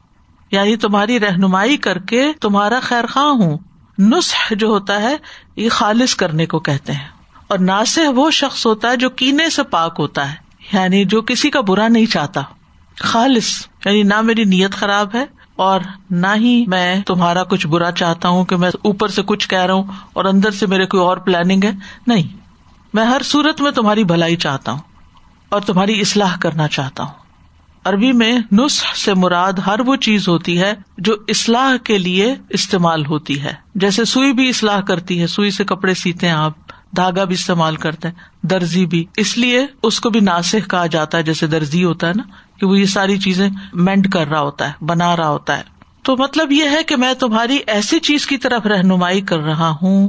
یعنی 0.51 0.77
تمہاری 0.77 1.21
رہنمائی 1.21 1.77
کر 1.77 1.99
کے 1.99 2.33
تمہارا 2.41 2.81
خیر 2.83 3.07
خواہ 3.07 3.27
ہوں۔ 3.27 3.59
نسخ 3.99 4.53
جو 4.57 4.67
ہوتا 4.67 5.03
ہے، 5.03 5.17
یہ 5.57 5.69
خالص 5.69 6.15
کرنے 6.15 6.47
کو 6.47 6.59
کہتے 6.59 6.93
ہیں۔ 6.93 7.09
اور 7.47 7.59
ناسح 7.59 8.01
وہ 8.15 8.31
شخص 8.31 8.67
ہوتا 8.67 8.91
ہے 8.91 8.97
جو 8.97 9.11
کینے 9.11 9.51
سے 9.51 9.63
پاک 9.63 9.97
ہوتا 9.99 10.33
ہے 10.33 10.37
یعنی 10.73 11.05
جو 11.05 11.23
کسی 11.23 11.51
کا 11.51 11.61
برا 11.61 11.89
نہیں 11.89 12.07
چاہتا۔ 12.07 12.41
خالص 13.01 13.67
یعنی 13.85 14.03
نہ 14.03 14.21
میری 14.21 14.45
نیت 14.45 14.73
خراب 14.73 15.15
ہے 15.15 15.25
اور 15.57 15.81
نہ 16.11 16.27
ہی 16.37 16.67
میں 16.67 17.01
تمہارا 17.01 17.45
کچھ 17.45 17.67
برا 17.67 17.93
چاہتا 17.93 18.29
ہوں 18.29 18.45
کہ 18.45 18.57
میں 18.57 18.71
اوپر 18.83 19.09
سے 19.09 19.23
کچھ 19.27 19.49
کہہ 19.49 19.59
رہا 19.59 19.75
ہوں 19.75 19.85
اور 20.13 20.25
اندر 20.25 20.51
سے 20.51 20.67
میرے 20.67 20.87
کوئی 20.87 21.03
اور 21.03 21.17
پلاننگ 21.17 21.65
ہے۔ 21.65 21.73
نہیں، 22.07 22.37
میں 22.95 23.05
ہر 23.05 23.23
صورت 23.25 23.61
میں 23.61 23.71
تمہاری 23.71 24.05
بھلائی 24.05 24.37
چاہتا 24.37 24.73
ہوں 24.73 24.81
اور 25.49 25.61
تمہاری 25.61 26.01
اصلاح 26.01 26.37
کرنا 26.37 26.69
چاہتا 26.69 27.03
ہوں۔ 27.03 27.24
عربی 27.85 28.13
میں 28.13 28.39
نسخ 28.53 28.97
سے 28.97 29.15
مراد 29.15 29.53
ہر 29.53 29.81
وہ 29.81 29.97
چیز 29.97 30.29
ہوتی 30.29 30.61
ہے 30.61 30.73
جو 30.99 31.17
اصلاح 31.29 31.77
کے 31.77 31.99
لیے 31.99 32.35
استعمال 32.51 33.07
ہوتی 33.07 33.43
ہے۔ 33.43 33.55
جیسے 33.75 34.05
سوئی 34.05 34.33
بھی 34.33 34.49
اصلاح 34.49 34.81
کرتی 34.81 35.21
ہے، 35.21 35.27
سوئی 35.27 35.51
سے 35.51 35.65
کپڑے 35.65 35.95
سیتے 35.95 36.27
ہیں 36.27 36.35
آپ، 36.35 36.53
دھاگا 36.97 37.25
بھی 37.25 37.35
استعمال 37.35 37.77
کرتے 37.77 38.09
ہیں، 38.09 38.15
درزی 38.43 38.87
بھی۔ 38.87 39.05
اس 39.17 39.39
لیے 39.39 39.67
اس 39.83 40.01
کو 40.01 40.11
بھی 40.11 40.21
ناسک 40.21 40.71
کہا 40.71 40.87
جاتا 40.87 41.19
ہے، 41.19 41.23
جیسے 41.23 41.47
درزی 41.47 41.85
ہوتا 41.85 42.09
ہے 42.09 42.13
نا، 42.17 42.23
کہ 42.61 42.67
وہ 42.67 42.81
یہ 42.81 42.85
ساری 42.85 43.19
چیزیں 43.19 43.49
مینڈ 43.73 44.13
کر 44.13 44.27
رہا 44.27 44.41
ہوتا 44.41 44.69
ہے، 44.69 44.85
بنا 44.85 45.17
رہا 45.17 45.29
ہوتا 45.29 45.59
ہے۔ 45.59 45.63
تو 46.03 46.17
مطلب 46.17 46.53
یہ 46.53 46.65
ہے 46.65 46.83
کہ 46.83 46.97
میں 46.97 47.15
تمہاری 47.15 47.59
ایسی 47.67 47.99
چیز 47.99 48.27
کی 48.27 48.37
طرف 48.37 48.67
رہنمائی 48.67 49.21
کر 49.21 49.39
رہا 49.39 49.75
ہوں 49.83 50.09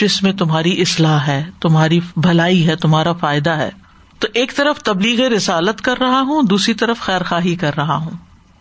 جس 0.00 0.22
میں 0.22 0.32
تمہاری 0.32 0.80
اصلاح 0.80 1.18
ہے، 1.18 1.44
تمہاری 1.60 2.00
بھلائی 2.16 2.66
ہے، 2.66 2.76
تمہارا 2.76 3.12
فائدہ 3.12 3.50
ہے۔ 3.50 3.81
تو 4.22 4.28
ایک 4.34 4.56
طرف 4.56 4.82
تبلیغ 4.82 5.28
رسالت 5.28 5.80
کر 5.80 5.98
رہا 5.98 6.20
ہوں، 6.20 6.42
دوسری 6.42 6.74
طرف 6.74 6.98
خیر 6.98 7.22
خواہی 7.22 7.56
کر 7.56 7.76
رہا 7.76 7.96
ہوں۔ 7.96 8.10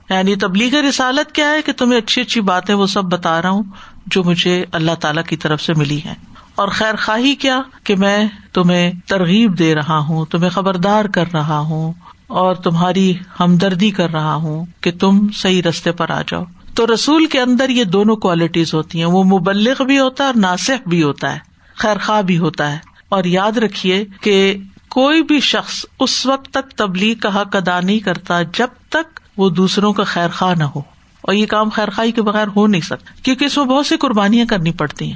یعنی 0.10 0.36
تبلیغ 0.36 0.76
رسالت 0.76 1.32
کیا 1.32 1.50
ہے 1.52 1.62
کہ 1.62 1.74
تمہیں 1.74 2.00
اچھی 2.00 2.22
اچھی 2.22 2.42
باتیں 2.42 2.76
وہ 2.76 2.88
سب 2.88 3.04
بتا 3.04 3.42
رہا 3.42 3.50
ہوں 3.50 3.64
جو 4.06 4.24
مجھے 4.24 4.66
اللہ 4.72 4.92
تعالی 4.92 5.22
کی 5.28 5.38
طرف 5.38 5.62
سے 5.62 5.74
ملی 5.74 6.00
ہے 6.06 6.14
اور 6.56 6.68
خیر 6.68 6.96
خواہی 6.96 7.36
کیا 7.36 7.62
کہ 7.84 7.96
میں 7.96 8.28
تمہیں 8.54 8.92
ترغیب 9.08 9.60
دے 9.60 9.76
رہا 9.76 9.98
ہوں، 9.98 10.26
تمہیں 10.26 10.50
خبردار 10.50 11.06
کر 11.06 11.26
رہا 11.34 11.60
ہوں 11.60 11.94
اور 12.28 12.56
تمہاری 12.56 13.14
ہمدردی 13.40 13.92
کر 13.92 14.10
رہا 14.10 14.36
ہوں 14.36 14.66
کہ 14.82 14.92
تم 15.00 15.28
صحیح 15.34 15.62
رستے 15.70 15.92
پر 15.92 16.10
آ 16.10 16.22
جاؤ۔ 16.28 16.44
تو 16.76 16.94
رسول 16.94 17.26
کے 17.26 17.42
اندر 17.42 17.70
یہ 17.70 17.84
دونوں 17.84 18.16
کوالٹیز 18.16 18.74
ہوتی 18.74 19.00
ہیں، 19.00 19.06
وہ 19.06 19.24
مبلغ 19.24 19.84
بھی 19.84 20.00
ہوتا 20.00 20.24
ہے 20.24 20.30
اور 20.30 20.38
ناصح 20.38 20.74
بھی 20.86 21.04
ہوتا 21.04 21.34
ہے 21.34 21.40
خیر 21.76 21.98
خواہ 21.98 22.22
بھی 22.22 22.38
ہوتا 22.38 22.72
ہے۔ 22.72 22.78
اور 23.10 23.24
یاد 23.24 23.58
رکھیے 23.58 24.06
کہ 24.22 24.58
کوئی 24.92 25.24
بھی 25.24 25.40
شخص 25.40 25.86
اس 26.00 26.26
وقت 26.26 26.46
تک 26.46 26.72
تبلیغ 26.78 27.16
کا 27.16 27.42
حق 27.42 27.56
ادا 27.56 27.80
نہیں 27.80 28.00
کرتا 28.00 28.42
جب 28.42 28.68
تک 28.90 29.20
وہ 29.38 29.50
دوسروں 29.50 29.94
کا 29.94 30.04
خیر 30.04 30.28
خواہ 30.30 30.56
نہ 30.56 30.64
ہو۔ 30.64 30.80
اور 31.22 31.34
یہ 31.34 31.46
کام 31.46 31.70
خیر 31.70 31.90
خواہ 31.90 32.12
کے 32.12 32.22
بغیر 32.22 32.48
ہو 32.48 32.68
نہیں 32.68 32.82
سکتا، 32.82 33.14
کیونکہ 33.24 33.46
اس 33.46 33.58
میں 33.58 33.66
بہت 33.66 33.86
سی 33.86 33.98
قربانیاں 33.98 34.46
کرنی 34.46 34.72
پڑتی 34.72 35.06
ہیں۔ 35.06 35.16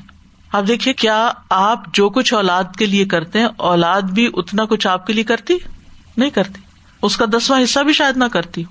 آپ 0.51 0.63
دیکھیے، 0.67 0.93
کیا 0.93 1.31
آپ 1.49 1.83
جو 1.93 2.09
کچھ 2.09 2.33
اولاد 2.33 2.63
کے 2.77 2.85
لیے 2.85 3.05
کرتے 3.05 3.39
ہیں، 3.39 3.47
اولاد 3.57 4.01
بھی 4.01 4.29
اتنا 4.33 4.65
کچھ 4.65 4.87
آپ 4.87 5.07
کے 5.07 5.13
لیے 5.13 5.23
کرتی؟ 5.23 5.57
نہیں 6.17 6.29
کرتی۔ 6.29 6.61
اس 7.01 7.17
کا 7.17 7.25
دسواں 7.25 7.63
حصہ 7.63 7.79
بھی 7.79 7.93
شاید 7.93 8.17
نہ 8.17 8.25
کرتی 8.25 8.63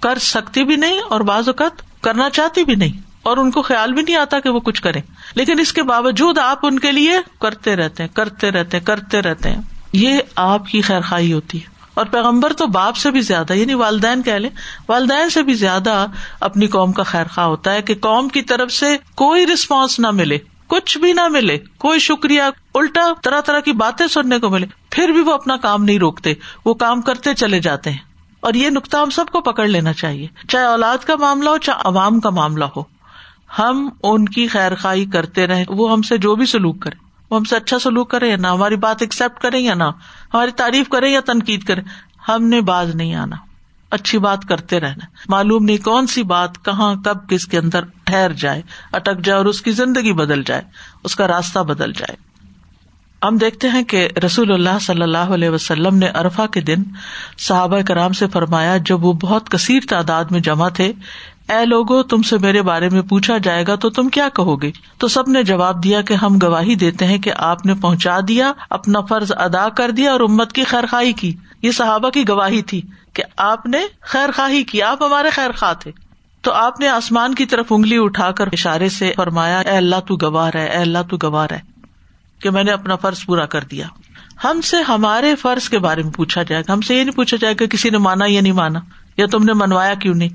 کر 0.00 0.18
سکتی 0.18 0.64
بھی 0.64 0.76
نہیں 0.76 1.00
اور 1.08 1.20
بعض 1.20 1.48
اوقات 1.48 2.02
کرنا 2.02 2.30
چاہتی 2.30 2.64
بھی 2.64 2.74
نہیں۔ 2.74 3.10
اور 3.22 3.36
ان 3.36 3.50
کو 3.50 3.62
خیال 3.62 3.92
بھی 3.92 4.02
نہیں 4.02 4.16
آتا 4.16 4.40
کہ 4.40 4.50
وہ 4.50 4.60
کچھ 4.60 4.82
کرے 4.82 5.00
لیکن 5.34 5.60
اس 5.60 5.72
کے 5.72 5.82
باوجود 5.82 6.38
آپ 6.38 6.58
ان 6.62 6.78
کے 6.78 6.92
لیے 6.92 7.12
کرتے 7.40 7.76
رہتے 7.76 8.02
ہیں، 8.02 8.16
کرتے 8.16 8.50
رہتے 8.50 8.80
کرتے 8.80 9.22
رہتے 9.22 9.50
ہیں۔ 9.50 9.79
یہ 9.92 10.18
آپ 10.36 10.66
کی 10.66 10.80
خیر 10.80 11.00
خائی 11.00 11.32
ہوتی 11.32 11.60
ہے۔ 11.60 11.70
اور 11.94 12.06
پیغمبر 12.06 12.52
تو 12.52 12.66
باپ 12.66 12.96
سے 12.96 13.10
بھی 13.10 13.20
زیادہ 13.20 13.52
یعنی 13.52 13.74
والدین 13.74 14.22
کہہ 14.22 14.32
لیں، 14.32 14.50
والدین 14.88 15.30
سے 15.30 15.42
بھی 15.42 15.54
زیادہ 15.54 16.06
اپنی 16.40 16.66
قوم 16.66 16.92
کا 16.92 17.02
خیر 17.02 17.24
خواہ 17.34 17.46
ہوتا 17.46 17.72
ہے 17.72 17.82
کہ 17.82 17.94
قوم 17.94 18.28
کی 18.28 18.42
طرف 18.42 18.72
سے 18.72 18.96
کوئی 19.14 19.46
رسپانس 19.46 20.00
نہ 20.00 20.10
ملے، 20.10 20.38
کچھ 20.66 20.98
بھی 20.98 21.12
نہ 21.12 21.28
ملے، 21.28 21.58
کوئی 21.78 21.98
شکریہ، 21.98 22.42
الٹا 22.74 23.12
طرح 23.22 23.40
طرح 23.40 23.60
کی 23.60 23.72
باتیں 23.72 24.06
سننے 24.06 24.38
کو 24.38 24.48
ملے، 24.48 24.66
پھر 24.90 25.08
بھی 25.08 25.20
وہ 25.20 25.32
اپنا 25.32 25.56
کام 25.56 25.84
نہیں 25.84 25.98
روکتے، 25.98 26.34
وہ 26.64 26.74
کام 26.74 27.00
کرتے 27.00 27.34
چلے 27.34 27.60
جاتے 27.60 27.90
ہیں۔ 27.90 27.98
اور 28.40 28.54
یہ 28.54 28.70
نقطہ 28.70 28.96
ہم 28.96 29.10
سب 29.10 29.26
کو 29.32 29.40
پکڑ 29.40 29.66
لینا 29.68 29.92
چاہیے، 29.92 30.26
چاہے 30.48 30.64
اولاد 30.64 30.98
کا 30.98 31.16
معاملہ 31.16 31.48
ہو، 31.48 31.58
چاہے 31.58 31.80
عوام 31.84 32.20
کا 32.20 32.30
معاملہ 32.30 32.64
ہو۔ 32.76 32.82
ہم 33.58 33.88
ان 34.02 34.24
کی 34.24 34.46
خیر 34.46 34.74
خائی 34.74 35.04
کرتے 35.04 35.46
رہے 35.46 35.64
وہ 35.68 35.92
ہم 35.92 36.02
سے 36.02 36.18
جو 36.18 36.34
بھی 36.34 36.46
سلوک 36.46 36.80
کرے 36.80 37.09
وہ 37.30 37.36
ہم 37.36 37.44
سے 37.44 37.56
اچھا 37.56 37.78
سلوک 37.78 38.10
کرے 38.10 38.28
یا 38.28 38.36
نہ؟ 38.36 38.46
ہماری 38.46 38.76
بات 38.76 38.96
ایکسپٹ 39.00 39.42
کرے 39.42 39.58
یا 39.58 39.74
نہ؟ 39.74 39.84
ہماری 40.34 40.50
تعریف 40.50 40.88
کرے 40.88 41.08
یا 41.08 41.20
تنقید 41.20 41.64
کرے؟ 41.64 41.80
ہم 42.28 42.44
نے 42.44 42.60
باز 42.60 42.94
نہیں 42.94 43.14
آنا۔ 43.14 43.36
اچھی 43.90 44.18
بات 44.18 44.44
کرتے 44.48 44.80
رہنا۔ 44.80 45.06
معلوم 45.28 45.64
نہیں 45.64 45.76
کون 45.76 46.06
سی 46.06 46.22
بات 46.22 46.64
کہاں، 46.64 46.94
کب، 46.94 47.28
کس 47.28 47.46
کے 47.46 47.58
اندر 47.58 47.84
ٹھہر 48.04 48.32
جائے، 48.32 48.62
اٹک 48.92 49.24
جائے 49.24 49.38
اور 49.38 49.46
اس 49.46 49.62
کی 49.62 49.72
زندگی 49.72 50.12
بدل 50.12 50.42
جائے، 50.42 50.62
اس 51.04 51.16
کا 51.16 51.28
راستہ 51.28 51.58
بدل 51.58 51.92
جائے۔ 51.92 52.30
ہم 53.26 53.36
دیکھتے 53.36 53.68
ہیں 53.68 53.84
کہ 53.84 54.08
رسول 54.26 54.52
اللہ 54.52 54.78
صلی 54.80 55.02
اللہ 55.02 55.18
علیہ 55.18 55.50
وسلم 55.50 55.96
نے 55.96 56.06
ارفا 56.06 56.46
کے 56.46 56.60
دن 56.60 56.82
صحابہ 57.38 57.80
کرام 57.80 58.12
سے 58.12 58.26
فرمایا، 58.26 58.76
جب 58.76 59.04
وہ 59.04 59.12
بہت 59.12 59.50
کثیر 59.50 59.80
تعداد 59.88 60.24
میں 60.30 60.40
جمع 60.40 60.68
تھے 60.68 60.92
اے 61.50 61.66
لوگو، 61.66 62.02
تم 62.02 62.22
سے 62.22 62.38
میرے 62.38 62.62
بارے 62.62 62.88
میں 62.88 63.02
پوچھا 63.02 63.38
جائے 63.38 63.64
گا 63.66 63.74
تو 63.74 63.90
تم 63.90 64.08
کیا 64.08 64.28
کہو 64.34 64.62
گے؟ 64.62 64.70
تو 64.98 65.08
سب 65.08 65.28
نے 65.28 65.42
جواب 65.42 65.84
دیا 65.84 66.02
کہ 66.02 66.14
ہم 66.14 66.38
گواہی 66.42 66.74
دیتے 66.74 67.04
ہیں 67.04 67.18
کہ 67.18 67.32
آپ 67.36 67.66
نے 67.66 67.74
پہنچا 67.74 68.18
دیا، 68.28 68.52
اپنا 68.70 69.00
فرض 69.00 69.32
ادا 69.36 69.68
کر 69.68 69.90
دیا 69.90 70.12
اور 70.12 70.20
امت 70.20 70.52
کی 70.52 70.64
خیر 70.64 70.86
خائی 70.86 71.12
کی۔ 71.12 71.36
یہ 71.62 71.70
صحابہ 71.70 72.10
کی 72.10 72.28
گواہی 72.28 72.62
تھی 72.62 72.82
کہ 73.12 73.22
آپ 73.36 73.66
نے 73.66 73.78
خیر 74.00 74.30
خواہی 74.36 74.62
کی، 74.62 74.82
آپ 74.82 75.02
ہمارے 75.02 75.30
خیر 75.30 75.52
خواہ 75.52 75.74
تھے۔ 75.74 75.92
تو 76.42 76.52
آپ 76.52 76.80
نے 76.80 76.88
آسمان 76.88 77.34
کی 77.34 77.46
طرف 77.46 77.66
انگلی 77.70 77.96
اٹھا 77.98 78.30
کر 78.30 78.48
اشارے 78.52 78.88
سے 78.88 79.12
فرمایا، 79.16 79.58
اے 79.58 79.76
اللہ 79.76 80.00
تو 80.06 80.16
گوار 80.22 80.50
ہے 80.54 80.66
اے 80.66 80.78
اللہ 80.78 80.98
تو 81.10 81.16
گوار 81.22 81.50
ہے 81.50 81.60
کہ 82.42 82.50
میں 82.50 82.64
نے 82.64 82.70
اپنا 82.70 82.96
فرض 82.96 83.24
پورا 83.24 83.46
کر 83.46 83.64
دیا۔ 83.64 83.86
ہم 84.44 84.60
سے 84.60 84.76
ہمارے 84.88 85.34
فرض 85.34 85.68
کے 85.68 85.78
بارے 85.78 86.02
میں 86.02 86.12
پوچھا 86.12 86.42
جائے 86.42 86.62
گا۔ 86.68 86.72
ہم 86.72 86.80
سے 86.80 86.94
یہ 86.94 87.04
نہیں 87.04 87.16
پوچھا 87.16 87.36
جائے 87.40 87.54
گا 87.60 87.66
کسی 87.66 87.90
نے 87.90 87.98
مانا 87.98 88.24
یا 88.28 88.40
نہیں 88.40 88.52
مانا، 88.52 88.80
یا 89.16 89.26
تم 89.26 89.44
نے 89.44 89.52
منوایا 89.52 89.94
کیوں 89.94 90.14
نہیں؟ 90.14 90.28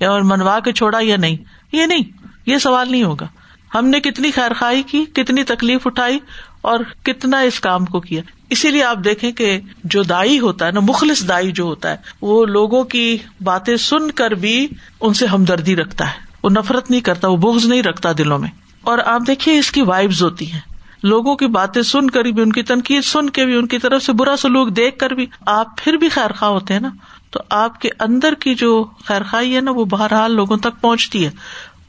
یا 0.00 0.18
منوا 0.18 0.60
کے 0.60 0.72
چھوڑا 0.72 0.98
یا 1.00 1.16
نہیں؟ 1.16 1.36
یہ 1.72 1.86
نہیں، 1.86 2.02
یہ 2.46 2.58
سوال 2.58 2.90
نہیں 2.90 3.02
ہوگا۔ 3.02 3.26
ہم 3.74 3.86
نے 3.86 4.00
کتنی 4.00 4.30
خیر 4.30 4.52
خائی 4.52 4.82
کی، 4.82 5.04
کتنی 5.12 5.44
تکلیف 5.44 5.86
اٹھائی 5.86 6.18
اور 6.62 6.80
کتنا 7.02 7.40
اس 7.40 7.60
کام 7.60 7.84
کو 7.84 8.00
کیا۔ 8.00 8.22
اسی 8.50 8.70
لیے 8.70 8.84
آپ 8.84 8.98
دیکھیں 9.04 9.32
کہ 9.32 9.60
جو 9.84 10.02
دائی 10.02 10.38
ہوتا 10.38 10.66
ہے 10.66 10.70
نا، 10.70 10.80
مخلص 10.80 11.28
دائی 11.28 11.52
جو 11.52 11.64
ہوتا 11.64 11.90
ہے، 11.90 11.96
وہ 12.20 12.46
لوگوں 12.46 12.84
کی 12.84 13.18
باتیں 13.44 13.76
سن 13.76 14.10
کر 14.10 14.30
بھی 14.30 14.68
ان 15.00 15.14
سے 15.14 15.26
ہمدردی 15.26 15.76
رکھتا 15.76 16.06
ہے۔ 16.06 16.14
وہ 16.42 16.50
نفرت 16.50 16.90
نہیں 16.90 17.00
کرتا، 17.00 17.28
وہ 17.28 17.36
بوگز 17.36 17.66
نہیں 17.66 17.82
رکھتا 17.82 18.12
دلوں 18.18 18.38
میں۔ 18.38 18.48
اور 18.82 18.98
آپ 19.04 19.22
دیکھیے، 19.26 19.58
اس 19.58 19.70
کی 19.70 19.82
وائبز 19.82 20.22
ہوتی 20.22 20.52
ہیں۔ 20.52 20.60
لوگوں 21.02 21.36
کی 21.36 21.46
باتیں 21.46 21.82
سن 21.82 22.10
کر 22.10 22.24
بھی، 22.24 22.42
ان 22.42 22.52
کی 22.52 22.62
تنقید 22.62 23.02
سن 23.02 23.30
کے 23.30 23.44
بھی، 23.44 23.56
ان 23.56 23.66
کی 23.66 23.78
طرف 23.78 24.02
سے 24.02 24.12
برا 24.12 24.36
سلوک 24.36 24.76
دیکھ 24.76 24.98
کر 24.98 25.10
بھی 25.10 25.26
آپ 25.46 25.66
پھر 25.76 25.92
بھی 25.92 26.08
خیر 26.08 26.32
خواہ 26.32 26.50
ہوتے 26.50 26.74
ہیں 26.74 26.80
نا۔ 26.80 26.90
تو 27.30 27.40
آپ 27.50 27.80
کے 27.80 27.88
اندر 27.98 28.34
کی 28.34 28.54
جو 28.54 28.84
خیر 29.04 29.22
خائی 29.22 29.56
ہے 29.56 29.60
نا، 29.60 29.70
وہ 29.70 29.84
بہرحال 29.84 30.32
لوگوں 30.32 30.56
تک 30.56 30.80
پہنچتی 30.80 31.24
ہے۔ 31.24 31.30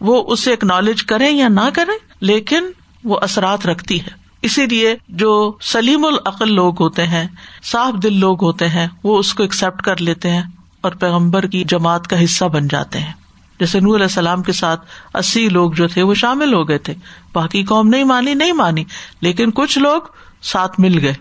وہ 0.02 0.24
اسے 0.28 0.54
اکنالج 0.54 1.04
کریں 1.04 1.32
یا 1.32 1.48
نہ 1.48 1.70
کریں، 1.74 1.98
لیکن 2.22 2.64
وہ 3.04 3.20
اثرات 3.22 3.66
رکھتی 3.66 4.02
ہے۔ 4.02 4.10
اسی 4.42 4.66
لیے 4.66 4.96
جو 5.10 5.54
سلیم 5.62 6.06
العقل 6.06 6.54
لوگ 6.54 6.82
ہوتے 6.82 7.08
ہیں، 7.08 7.28
صاف 7.64 8.04
دل 8.04 8.20
لوگ 8.20 8.44
ہوتے 8.44 8.70
ہیں، 8.70 8.88
وہ 9.04 9.18
اس 9.18 9.34
کو 9.34 9.44
ایکسپٹ 9.44 9.82
کر 9.82 10.02
لیتے 10.02 10.30
ہیں 10.30 10.44
اور 10.82 10.92
پیغمبر 10.92 11.46
کی 11.46 11.64
جماعت 11.68 12.08
کا 12.08 12.24
حصہ 12.24 12.46
بن 12.46 12.68
جاتے 12.68 13.00
ہیں۔ 13.00 13.14
جیسے 13.60 13.80
نور 13.80 13.96
علیہ 13.96 14.06
السلام 14.06 14.44
کے 14.44 14.52
ساتھ 14.52 14.86
اسی 15.14 15.50
لوگ 15.50 15.72
جو 15.72 15.88
تھے، 15.88 16.04
وہ 16.04 16.14
شامل 16.14 16.54
ہو 16.54 16.68
گئے 16.68 16.78
تھے۔ 16.78 16.94
باقی 17.34 17.64
قوم 17.64 17.88
نہیں 17.88 18.04
مانی 18.04 18.34
نہیں 18.34 18.52
مانی، 18.52 18.84
لیکن 19.22 19.52
کچھ 19.52 19.80
لوگ 19.80 20.02
ساتھ 20.42 20.80
مل 20.80 21.06
گئے۔ 21.06 21.14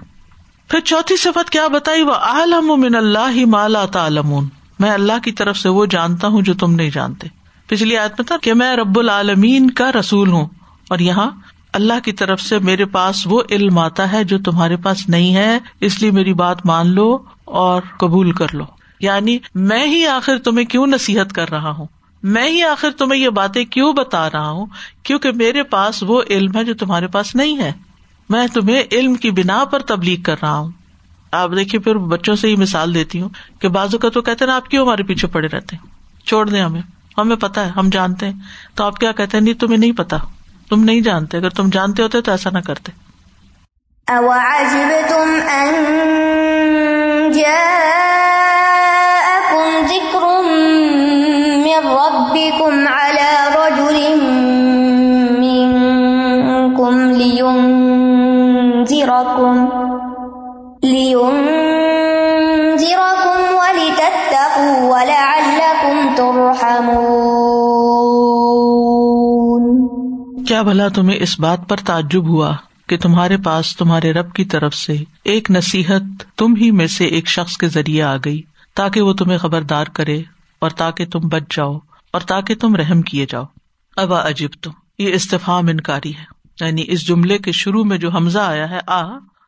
پھر 0.71 0.81
چوتھی 0.81 1.17
صفت 1.17 1.51
کیا 1.51 1.69
بتائی؟ 1.69 2.03
وہ 2.03 2.13
عالم 2.13 2.81
من 2.81 2.95
اللہ 2.95 3.31
ہی 3.35 3.45
مالا 3.45 3.87
تعلمون. 3.87 4.49
میں 4.79 4.91
اللہ 4.91 5.13
کی 5.25 5.33
طرف 5.33 5.57
سے 5.59 5.69
وہ 5.69 5.87
جانتا 5.87 6.29
ہوں 6.29 6.43
جو 6.43 6.55
تم 6.55 6.75
نہیں 6.75 6.91
جانتے۔ 6.91 7.29
پچھلی 7.67 7.97
آیت 7.97 8.11
میں 8.11 8.25
تھا 8.25 8.37
کہ 8.43 8.55
میں 8.55 8.77
رب 8.77 8.99
العالمین 8.99 9.71
کا 9.71 9.93
رسول 9.93 10.29
ہوں۔ 10.29 10.47
اور 10.91 10.99
یہاں 10.99 11.31
اللہ 11.73 11.93
کی 12.05 12.13
طرف 12.13 12.41
سے 12.41 12.59
میرے 12.59 12.85
پاس 12.85 13.27
وہ 13.27 13.43
علم 13.51 13.79
آتا 13.79 14.13
ہے 14.13 14.25
جو 14.25 14.39
تمہارے 14.39 14.77
پاس 14.77 15.09
نہیں 15.09 15.35
ہے، 15.35 15.59
اس 15.81 16.03
لیے 16.03 16.11
میری 16.11 16.35
بات 16.35 16.67
مان 16.67 16.87
لو 16.87 17.19
اور 17.45 17.83
قبول 17.99 18.33
کر 18.33 18.47
لو۔ 18.53 18.65
یعنی 19.01 19.39
میں 19.55 19.87
ہی 19.87 20.07
آخر 20.07 20.39
تمہیں 20.39 20.67
کیوں 20.67 20.87
نصیحت 20.87 21.33
کر 21.33 21.51
رہا 21.51 21.71
ہوں؟ 21.71 21.87
میں 22.23 22.49
ہی 22.49 22.63
آخر 22.63 22.91
تمہیں 22.91 23.21
یہ 23.21 23.29
باتیں 23.29 23.65
کیوں 23.65 23.93
بتا 23.93 24.31
رہا 24.31 24.51
ہوں؟ 24.51 24.67
کیونکہ 25.03 25.33
میرے 25.33 25.63
پاس 25.63 26.03
وہ 26.03 26.23
علم 26.31 26.57
ہے 26.57 26.65
جو 26.65 26.75
تمہارے 26.75 27.07
پاس 27.07 27.35
نہیں 27.35 27.59
ہے۔ 27.59 27.73
میں 28.31 28.47
تمہیں 28.47 28.83
علم 28.93 29.15
کی 29.15 29.31
بنا 29.31 29.65
پر 29.65 29.79
تبلیغ 29.79 30.23
کر 30.23 30.37
رہا 30.43 30.59
ہوں۔ 30.59 30.71
آپ 31.33 31.51
دیکھیے، 31.57 31.81
پھر 31.81 31.95
بچوں 31.95 32.37
سے 32.37 32.49
ہی 32.49 32.57
مثال 32.57 32.95
دیتی 32.95 33.21
ہوں 33.21 33.29
کہ 33.61 33.69
بازو 33.69 33.99
کا 33.99 34.09
تو 34.09 34.23
کہتے 34.23 34.47
نا 34.47 34.57
آپ 34.57 34.69
کیوں 34.69 34.87
ہمارے 34.87 35.03
پیچھے 35.03 35.29
پڑے 35.29 35.49
رہتے 35.49 35.77
چھوڑ 36.27 36.49
دیں 36.49 36.63
ہمیں۔ 36.63 36.83
ہمیں 37.19 37.37
پتا 37.37 37.65
ہے، 37.65 37.71
ہم 37.71 37.89
جانتے 37.93 38.27
ہیں۔ 38.27 38.33
تو 38.75 38.85
آپ 38.85 38.97
کیا 38.97 39.13
کہتے 39.13 39.37
ہیں؟ 39.37 39.45
نہیں، 39.45 39.55
تمہیں 39.55 39.79
نہیں 39.79 39.93
پتا 39.93 40.17
تم 40.69 40.85
نہیں 40.85 41.01
جانتے۔ 41.01 41.37
اگر 41.37 41.51
تم 41.51 41.71
جانتے 41.71 42.03
ہوتے 42.03 42.21
تو 42.21 42.31
ایسا 42.31 42.51
نہ 42.51 42.59
کرتے۔ 42.59 42.93
کیا 70.61 70.69
بھلا 70.69 70.89
تمہیں 70.89 71.19
اس 71.21 71.41
بات 71.41 71.69
پر 71.69 71.77
تعجب 71.77 72.29
ہوا 72.29 72.57
کہ 72.89 72.97
تمہارے 72.97 73.37
پاس 73.37 73.77
تمہارے 73.77 74.13
رب 74.13 74.33
کی 74.33 74.45
طرف 74.45 74.75
سے 74.75 74.97
ایک 75.25 75.51
نصیحت 75.51 76.03
تم 76.37 76.55
ہی 76.57 76.71
میں 76.71 76.87
سے 76.87 77.05
ایک 77.05 77.29
شخص 77.29 77.57
کے 77.57 77.69
ذریعے 77.69 78.03
آ 78.03 78.17
گئی 78.17 78.43
تاکہ 78.75 79.01
وہ 79.01 79.13
تمہیں 79.13 79.39
خبردار 79.39 79.85
کرے 79.85 80.23
اور 80.59 80.71
تاکہ 80.71 81.07
تم 81.07 81.19
بچ 81.19 81.43
جاؤ 81.57 81.79
اور 82.13 82.21
تاکہ 82.21 82.55
تم 82.55 82.77
رحم 82.77 83.03
کیے 83.03 83.27
جاؤ۔ 83.29 83.45
ابا 83.97 84.29
عجیب 84.29 84.51
تم 84.63 84.71
یہ 84.99 85.15
استفام 85.15 85.69
انکاری 85.69 86.17
ہے۔ 86.17 86.25
یعنی 86.61 86.85
اس 86.89 87.07
جملے 87.07 87.39
کے 87.39 87.53
شروع 87.53 87.85
میں 87.85 87.99
جو 87.99 88.11
حمزہ 88.11 88.39
آیا 88.39 88.71
ہے، 88.71 88.81
آ 88.87 89.03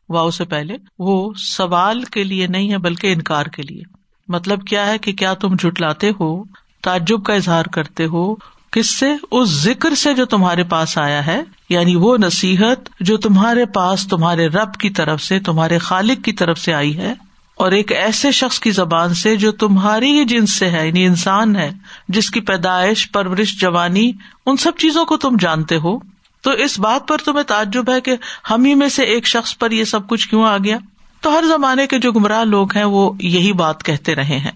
واؤ 0.09 0.31
سے 0.31 0.45
پہلے، 0.45 0.75
وہ 0.99 1.33
سوال 1.37 2.03
کے 2.03 2.23
لیے 2.23 2.47
نہیں 2.47 2.71
ہے 2.71 2.77
بلکہ 2.77 3.13
انکار 3.13 3.45
کے 3.45 3.61
لیے۔ 3.61 3.81
مطلب 4.27 4.65
کیا 4.67 4.87
ہے 4.87 4.97
کہ 4.97 5.11
کیا 5.11 5.33
تم 5.33 5.55
جٹلاتے 5.55 6.11
ہو، 6.19 6.43
تعجب 6.81 7.23
کا 7.23 7.33
اظہار 7.33 7.65
کرتے 7.65 8.05
ہو 8.05 8.35
کس 8.73 8.89
سے؟ 8.89 9.05
اس 9.31 9.49
ذکر 9.49 9.95
سے 9.95 10.13
جو 10.13 10.25
تمہارے 10.25 10.63
پاس 10.63 10.97
آیا 10.97 11.25
ہے 11.25 11.43
یعنی 11.69 11.95
وہ 11.95 12.17
نصیحت 12.17 12.89
جو 12.99 13.17
تمہارے 13.17 13.65
پاس، 13.65 14.07
تمہارے 14.07 14.47
رب 14.47 14.73
کی 14.73 14.89
طرف 14.89 15.21
سے، 15.21 15.39
تمہارے 15.39 15.77
خالق 15.77 16.25
کی 16.25 16.31
طرف 16.31 16.59
سے 16.59 16.73
آئی 16.73 16.97
ہے، 16.97 17.13
اور 17.55 17.71
ایک 17.71 17.91
ایسے 17.91 18.31
شخص 18.31 18.59
کی 18.59 18.71
زبان 18.71 19.13
سے 19.13 19.35
جو 19.35 19.51
تمہاری 19.51 20.19
ہی 20.19 20.25
جنس 20.25 20.53
سے 20.53 20.69
ہے 20.69 20.87
یعنی 20.87 21.05
انسان 21.05 21.55
ہے، 21.55 21.71
جس 22.07 22.29
کی 22.29 22.39
پیدائش، 22.41 23.11
پرورش، 23.11 23.59
جوانی، 23.59 24.11
ان 24.45 24.57
سب 24.57 24.71
چیزوں 24.77 25.05
کو 25.05 25.17
تم 25.17 25.35
جانتے 25.39 25.77
ہو۔ 25.77 25.97
تو 26.41 26.51
اس 26.51 26.79
بات 26.79 27.07
پر 27.07 27.17
تمہیں 27.25 27.43
تعجب 27.43 27.89
ہے 27.89 28.01
کہ 28.01 28.15
ہم 28.49 28.65
ہی 28.65 28.75
میں 28.75 28.89
سے 28.89 29.03
ایک 29.03 29.27
شخص 29.27 29.57
پر 29.57 29.71
یہ 29.71 29.83
سب 29.83 30.07
کچھ 30.07 30.29
کیوں 30.29 30.43
آ 30.43 30.57
گیا؟ 30.57 30.77
تو 31.21 31.37
ہر 31.37 31.43
زمانے 31.47 31.87
کے 31.87 31.99
جو 31.99 32.11
گمراہ 32.11 32.43
لوگ 32.43 32.75
ہیں، 32.75 32.83
وہ 32.83 33.11
یہی 33.19 33.53
بات 33.53 33.83
کہتے 33.83 34.15
رہے 34.15 34.37
ہیں۔ 34.37 34.51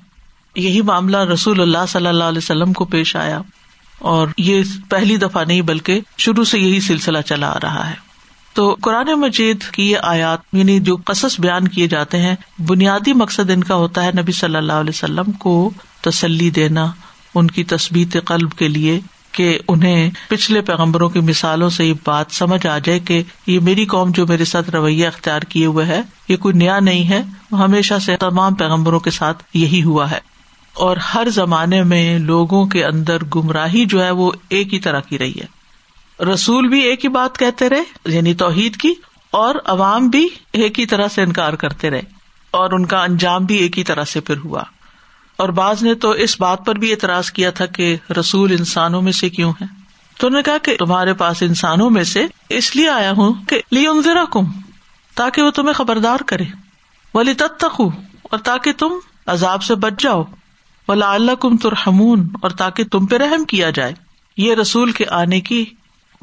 یہی 0.55 0.81
معاملہ 0.81 1.17
رسول 1.17 1.61
اللہ 1.61 1.85
صلی 1.87 2.07
اللہ 2.07 2.23
علیہ 2.23 2.37
وسلم 2.37 2.73
کو 2.73 2.85
پیش 2.85 3.15
آیا۔ 3.15 3.41
اور 3.99 4.27
یہ 4.37 4.63
پہلی 4.89 5.17
دفعہ 5.17 5.43
نہیں 5.43 5.61
بلکہ 5.61 5.99
شروع 6.17 6.43
سے 6.43 6.59
یہی 6.59 6.79
سلسلہ 6.79 7.17
چلا 7.25 7.49
آ 7.49 7.57
رہا 7.63 7.89
ہے۔ 7.89 8.07
تو 8.53 8.75
قرآن 8.81 9.19
مجید 9.19 9.63
کی 9.63 9.91
یہ 9.91 9.97
آیات 10.01 10.39
یعنی 10.53 10.79
جو 10.79 10.95
قصص 11.05 11.39
بیان 11.39 11.67
کیے 11.67 11.87
جاتے 11.87 12.17
ہیں، 12.17 12.35
بنیادی 12.67 13.13
مقصد 13.13 13.49
ان 13.49 13.63
کا 13.63 13.75
ہوتا 13.75 14.03
ہے 14.03 14.11
نبی 14.17 14.31
صلی 14.31 14.55
اللہ 14.55 14.73
علیہ 14.73 14.93
وسلم 14.95 15.31
کو 15.31 15.69
تسلی 16.01 16.49
دینا، 16.49 16.91
ان 17.35 17.47
کی 17.47 17.63
تصبیت 17.63 18.17
قلب 18.25 18.53
کے 18.53 18.67
لیے 18.67 18.99
کہ 19.31 19.59
انہیں 19.67 20.09
پچھلے 20.29 20.61
پیغمبروں 20.61 21.09
کی 21.09 21.19
مثالوں 21.19 21.69
سے 21.69 21.85
یہ 21.85 21.93
بات 22.05 22.25
سمجھ 22.31 22.67
آ 22.67 22.77
جائے 22.77 22.99
کہ 22.99 23.23
یہ 23.47 23.59
میری 23.59 23.85
قوم 23.85 24.11
جو 24.11 24.27
میرے 24.27 24.45
ساتھ 24.45 24.69
رویہ 24.69 25.07
اختیار 25.07 25.41
کیے 25.41 25.65
ہوئے 25.65 25.85
ہے، 25.85 26.01
یہ 26.29 26.37
کوئی 26.37 26.53
نیا 26.55 26.79
نہیں 26.79 27.09
ہے، 27.09 27.21
ہمیشہ 27.51 27.93
سے 28.05 28.17
تمام 28.17 28.55
پیغمبروں 28.55 28.99
کے 28.99 29.11
ساتھ 29.11 29.43
یہی 29.53 29.83
ہوا 29.83 30.11
ہے۔ 30.11 30.36
اور 30.77 30.97
ہر 30.97 31.29
زمانے 31.29 31.83
میں 31.83 32.19
لوگوں 32.19 32.65
کے 32.65 32.85
اندر 32.85 33.23
گمراہی 33.35 33.85
جو 33.85 34.03
ہے 34.03 34.11
وہ 34.11 34.31
ایک 34.49 34.73
ہی 34.73 34.79
طرح 34.79 34.99
کی 34.99 35.17
رہی 35.17 35.33
ہے۔ 35.33 36.23
رسول 36.25 36.67
بھی 36.67 36.81
ایک 36.81 37.03
ہی 37.03 37.09
بات 37.09 37.37
کہتے 37.37 37.69
رہے 37.69 37.83
یعنی 38.05 38.33
توحید 38.33 38.75
کی، 38.75 38.93
اور 39.31 39.55
عوام 39.65 40.07
بھی 40.07 40.27
ایک 40.53 40.79
ہی 40.79 40.85
طرح 40.85 41.07
سے 41.07 41.21
انکار 41.21 41.53
کرتے 41.53 41.89
رہے، 41.89 42.01
اور 42.51 42.71
ان 42.71 42.85
کا 42.85 43.03
انجام 43.03 43.45
بھی 43.45 43.55
ایک 43.55 43.77
ہی 43.79 43.83
طرح 43.83 44.03
سے 44.03 44.19
پھر 44.19 44.37
ہوا۔ 44.37 44.63
اور 45.37 45.49
بعض 45.49 45.83
نے 45.83 45.93
تو 45.93 46.09
اس 46.09 46.39
بات 46.41 46.65
پر 46.65 46.75
بھی 46.75 46.91
اعتراض 46.91 47.31
کیا 47.31 47.49
تھا 47.51 47.65
کہ 47.65 47.95
رسول 48.19 48.51
انسانوں 48.51 49.01
میں 49.01 49.11
سے 49.11 49.29
کیوں 49.29 49.51
ہے 49.61 49.65
تو 50.17 50.27
انہوں 50.27 50.39
نے 50.39 50.43
کہا 50.43 50.57
کہ 50.57 50.75
تمہارے 50.79 51.13
پاس 51.13 51.41
انسانوں 51.41 51.89
میں 51.89 52.03
سے 52.03 52.25
اس 52.49 52.75
لیے 52.75 52.89
آیا 52.89 53.11
ہوں 53.11 53.33
کہ 53.47 53.61
لی 53.71 53.87
انذرا 53.87 54.23
کم 54.31 54.45
تاکہ 55.15 55.41
وہ 55.41 55.51
تمہیں 55.51 55.73
خبردار 55.73 56.23
کرے۔ 56.25 56.43
ولی 57.13 57.33
تب 57.33 57.71
اور 58.23 58.37
تاکہ 58.37 58.71
تم 58.73 58.93
عذاب 59.25 59.63
سے 59.63 59.75
بچ 59.75 59.93
جاؤ۔ 59.99 60.23
ولا 60.87 61.13
اللہ 61.13 61.35
کم 61.35 61.57
ترحمون، 61.57 62.27
اور 62.41 62.49
تاکہ 62.49 62.83
تم 62.83 63.05
پہ 63.05 63.17
رحم 63.17 63.43
کیا 63.43 63.69
جائے۔ 63.69 63.93
یہ 64.37 64.53
رسول 64.55 64.91
کے 64.91 65.05
آنے 65.09 65.41
کی 65.41 65.65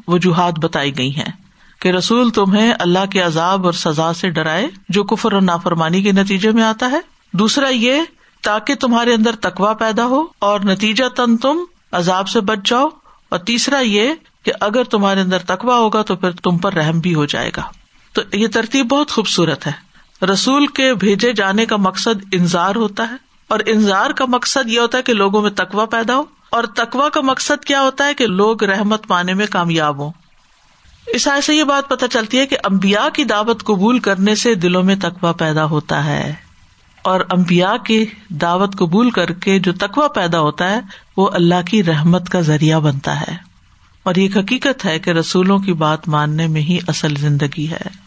وجوہات 0.07 0.59
بتائی 0.59 0.97
گئی 0.97 1.15
ہیں 1.15 1.31
کہ 1.79 1.89
رسول 1.89 2.29
تمہیں 2.29 2.73
اللہ 2.79 3.05
کے 3.11 3.21
عذاب 3.21 3.65
اور 3.65 3.73
سزا 3.73 4.13
سے 4.13 4.29
ڈرائے، 4.29 4.67
جو 4.89 5.03
کفر 5.03 5.33
اور 5.33 5.41
نافرمانی 5.41 6.01
کے 6.01 6.11
نتیجے 6.11 6.51
میں 6.51 6.63
آتا 6.63 6.91
ہے۔ 6.91 6.99
دوسرا 7.33 7.69
یہ، 7.69 8.01
تاکہ 8.41 8.75
تمہارے 8.75 9.13
اندر 9.13 9.35
تقوا 9.35 9.73
پیدا 9.73 10.05
ہو 10.05 10.23
اور 10.39 10.59
نتیجہ 10.59 11.03
تن 11.15 11.37
تم 11.37 11.57
عذاب 11.91 12.29
سے 12.29 12.41
بچ 12.41 12.59
جاؤ۔ 12.65 12.89
اور 13.29 13.39
تیسرا 13.39 13.79
یہ 13.79 14.13
کہ 14.43 14.51
اگر 14.59 14.83
تمہارے 14.83 15.21
اندر 15.21 15.37
تقوا 15.39 15.77
ہوگا 15.77 16.01
تو 16.01 16.15
پھر 16.15 16.31
تم 16.31 16.57
پر 16.57 16.73
رحم 16.73 16.99
بھی 16.99 17.15
ہو 17.15 17.25
جائے 17.25 17.51
گا۔ 17.57 17.61
تو 18.13 18.21
یہ 18.33 18.47
ترتیب 18.47 18.85
بہت 18.85 19.11
خوبصورت 19.11 19.67
ہے۔ 19.67 19.71
رسول 20.25 20.67
کے 20.67 20.93
بھیجے 20.93 21.33
جانے 21.33 21.65
کا 21.65 21.77
مقصد 21.77 22.25
انضار 22.31 22.75
ہوتا 22.75 23.09
ہے۔ 23.09 23.15
اور 23.47 23.59
انضار 23.65 24.09
کا 24.09 24.25
مقصد 24.25 24.69
یہ 24.69 24.79
ہوتا 24.79 24.97
ہے 24.97 25.03
کہ 25.03 25.13
لوگوں 25.13 25.41
میں 25.41 25.49
تقوا 25.49 25.85
پیدا 25.85 26.15
ہو 26.15 26.23
اور 26.49 26.63
تقوا 26.63 27.09
کا 27.09 27.21
مقصد 27.21 27.65
کیا 27.65 27.81
ہوتا 27.81 28.05
ہے 28.05 28.13
کہ 28.13 28.27
لوگ 28.27 28.63
رحمت 28.63 29.07
پانے 29.07 29.33
میں 29.33 29.45
کامیاب 29.51 29.97
ہوں۔ 29.97 30.11
اس 31.07 31.27
سے 31.43 31.55
یہ 31.55 31.63
بات 31.63 31.89
پتہ 31.89 32.05
چلتی 32.11 32.39
ہے 32.39 32.45
کہ 32.45 32.57
امبیا 32.63 33.09
کی 33.13 33.23
دعوت 33.23 33.63
قبول 33.63 33.99
کرنے 33.99 34.35
سے 34.35 34.55
دلوں 34.55 34.83
میں 34.83 34.95
تقوا 34.95 35.31
پیدا 35.31 35.65
ہوتا 35.65 36.05
ہے۔ 36.05 36.33
اور 37.01 37.21
امبیا 37.29 37.77
کی 37.85 38.05
دعوت 38.29 38.75
قبول 38.75 39.11
کر 39.11 39.31
کے 39.31 39.59
جو 39.59 39.73
تقوا 39.73 40.07
پیدا 40.07 40.39
ہوتا 40.39 40.69
ہے، 40.69 40.79
وہ 41.17 41.29
اللہ 41.33 41.61
کی 41.65 41.83
رحمت 41.83 42.29
کا 42.29 42.41
ذریعہ 42.41 42.79
بنتا 42.79 43.21
ہے۔ 43.21 43.35
اور 44.03 44.15
یہ 44.15 44.29
حقیقت 44.35 44.85
ہے 44.85 44.99
کہ 44.99 45.09
رسولوں 45.09 45.59
کی 45.59 45.73
بات 45.73 46.07
ماننے 46.07 46.47
میں 46.47 46.61
ہی 46.61 46.79
اصل 46.87 47.15
زندگی 47.15 47.67
ہے۔ 47.71 48.05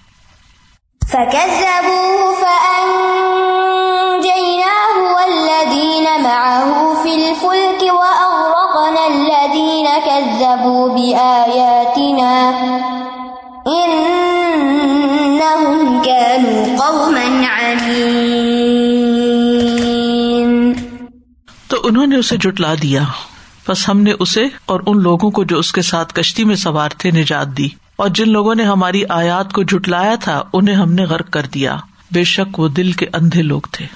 تو 21.69 21.77
انہوں 21.85 22.07
نے 22.07 22.17
اسے 22.17 22.37
جٹلا 22.37 22.75
دیا۔ 22.83 23.03
بس 23.69 23.89
ہم 23.89 24.01
نے 24.01 24.13
اسے 24.19 24.45
اور 24.67 24.81
ان 24.87 25.03
لوگوں 25.03 25.31
کو 25.31 25.45
جو 25.45 25.59
اس 25.59 25.73
کے 25.73 25.83
ساتھ 25.83 26.15
کشتی 26.15 26.45
میں 26.45 26.57
سوار 26.57 26.91
تھے 26.99 27.11
نجات 27.11 27.47
دی۔ 27.49 27.69
اور 27.97 28.09
جن 28.09 28.29
لوگوں 28.29 28.55
نے 28.55 28.65
ہماری 28.65 29.03
آیات 29.09 29.53
کو 29.53 29.63
جٹلایا 29.63 30.15
تھا، 30.15 30.43
انہیں 30.53 30.75
ہم 30.75 30.93
نے 30.93 31.05
غرق 31.05 31.31
کر 31.31 31.47
دیا۔ 31.55 31.77
بے 32.13 32.25
شک 32.25 32.61
وہ 32.61 32.69
دل 32.69 32.93
کے 32.93 33.07
اندھے 33.13 33.43
لوگ 33.43 33.61
تھے۔ 33.73 33.87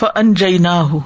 فنجئی 0.00 0.58
نہ 0.58 0.82
و 0.92 0.98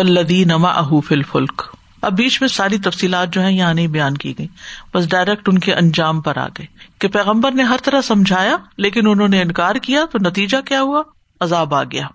لدی 0.00 0.44
نما 0.44 0.68
اہ 0.68 1.00
فل 1.00 1.22
فلک 1.22 1.62
اب 2.02 2.12
بیچ 2.12 2.40
میں 2.40 2.48
ساری 2.48 2.78
تفصیلات 2.78 3.32
جو 3.32 3.42
ہے 3.42 3.52
یہاں 3.52 3.74
نہیں 3.74 3.86
بیان 3.86 4.16
کی 4.16 4.38
گئی۔ 4.38 4.46
بس 4.94 5.08
ڈائریکٹ 5.08 5.48
ان 5.48 5.58
کے 5.58 5.74
انجام 5.74 6.20
پر 6.20 6.36
آ 6.36 6.48
گئے 6.48 6.66
کہ 6.98 7.08
پیغمبر 7.08 7.52
نے 7.52 7.62
ہر 7.62 7.76
طرح 7.84 8.00
سمجھایا، 8.00 8.56
لیکن 8.76 9.06
انہوں 9.06 9.28
نے 9.28 9.42
انکار 9.42 9.74
کیا 9.74 10.04
تو 10.12 10.18
نتیجہ 10.28 10.56
کیا 10.66 10.82
ہوا؟ 10.82 11.02
عذاب 11.40 11.74
آ 11.74 11.84
گیا۔ 11.84 12.06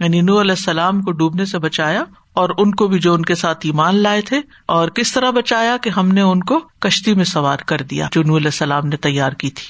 یعنی 0.00 0.20
نو 0.20 0.40
علیہ 0.40 0.50
السلام 0.50 1.02
کو 1.02 1.12
ڈوبنے 1.12 1.44
سے 1.44 1.58
بچایا 1.58 2.04
اور 2.32 2.50
ان 2.58 2.74
کو 2.74 2.86
بھی 2.86 2.98
جو 2.98 3.14
ان 3.14 3.22
کے 3.22 3.34
ساتھ 3.34 3.58
ایمان 3.62 3.96
لائے 3.96 4.20
تھے 4.20 4.40
اور 4.66 4.88
کس 4.88 5.12
طرح 5.12 5.30
بچایا 5.30 5.76
کہ 5.76 5.90
ہم 5.90 6.08
نے 6.08 6.20
ان 6.20 6.42
کو 6.42 6.60
کشتی 6.78 7.14
میں 7.14 7.24
سوار 7.24 7.58
کر 7.58 7.78
دیا 7.78 8.08
جو 8.12 8.22
نو 8.22 8.36
علیہ 8.36 8.46
السلام 8.46 8.86
نے 8.86 8.96
تیار 8.96 9.32
کی 9.32 9.50
تھی۔ 9.50 9.64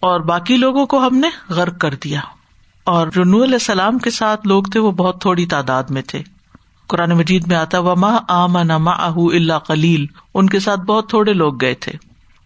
اور 0.00 0.20
باقی 0.20 0.56
لوگوں 0.56 0.86
کو 0.86 1.06
ہم 1.06 1.16
نے 1.16 1.28
غرق 1.48 1.78
کر 1.78 1.94
دیا۔ 1.94 2.20
اور 2.84 3.06
جو 3.06 3.24
نور 3.24 3.42
علیہ 3.42 3.54
السلام 3.54 3.98
کے 3.98 4.10
ساتھ 4.10 4.46
لوگ 4.46 4.62
تھے 4.62 4.80
وہ 4.80 4.92
بہت 4.92 5.20
تھوڑی 5.20 5.46
تعداد 5.46 5.82
میں 5.82 6.02
تھے۔ 6.02 6.22
قرآن 6.92 7.10
مجید 7.10 7.46
میں 7.46 7.56
آتا 7.56 7.78
و 7.78 7.96
ماں 7.96 8.18
آما 8.28 8.62
نما 8.62 8.90
اہ 8.90 9.14
اللہ 9.18 9.58
کلیل 9.66 10.06
ان 10.34 10.48
کے 10.48 10.58
ساتھ 10.58 10.80
بہت 10.80 11.08
تھوڑے 11.08 11.32
لوگ 11.32 11.60
گئے 11.60 11.74
تھے۔ 11.74 11.92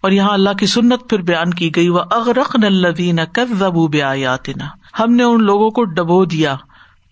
اور 0.00 0.11
یہاں 0.11 0.30
اللہ 0.30 0.50
کی 0.50 0.66
سنت 0.66 1.11
پھر 1.11 1.18
بیان 1.18 1.54
کی 1.54 1.76
گئی 1.76 1.88
وہ 1.88 2.00
اغرق 2.11 2.56
نلدین 2.56 3.20
کب 3.32 3.48
زبو 3.59 3.88
بے 3.88 4.02
ہم 5.00 5.12
نے 5.12 5.22
ان 5.22 5.42
لوگوں 5.42 5.70
کو 5.70 5.85
ڈبو 5.85 6.24
دیا، 6.24 6.56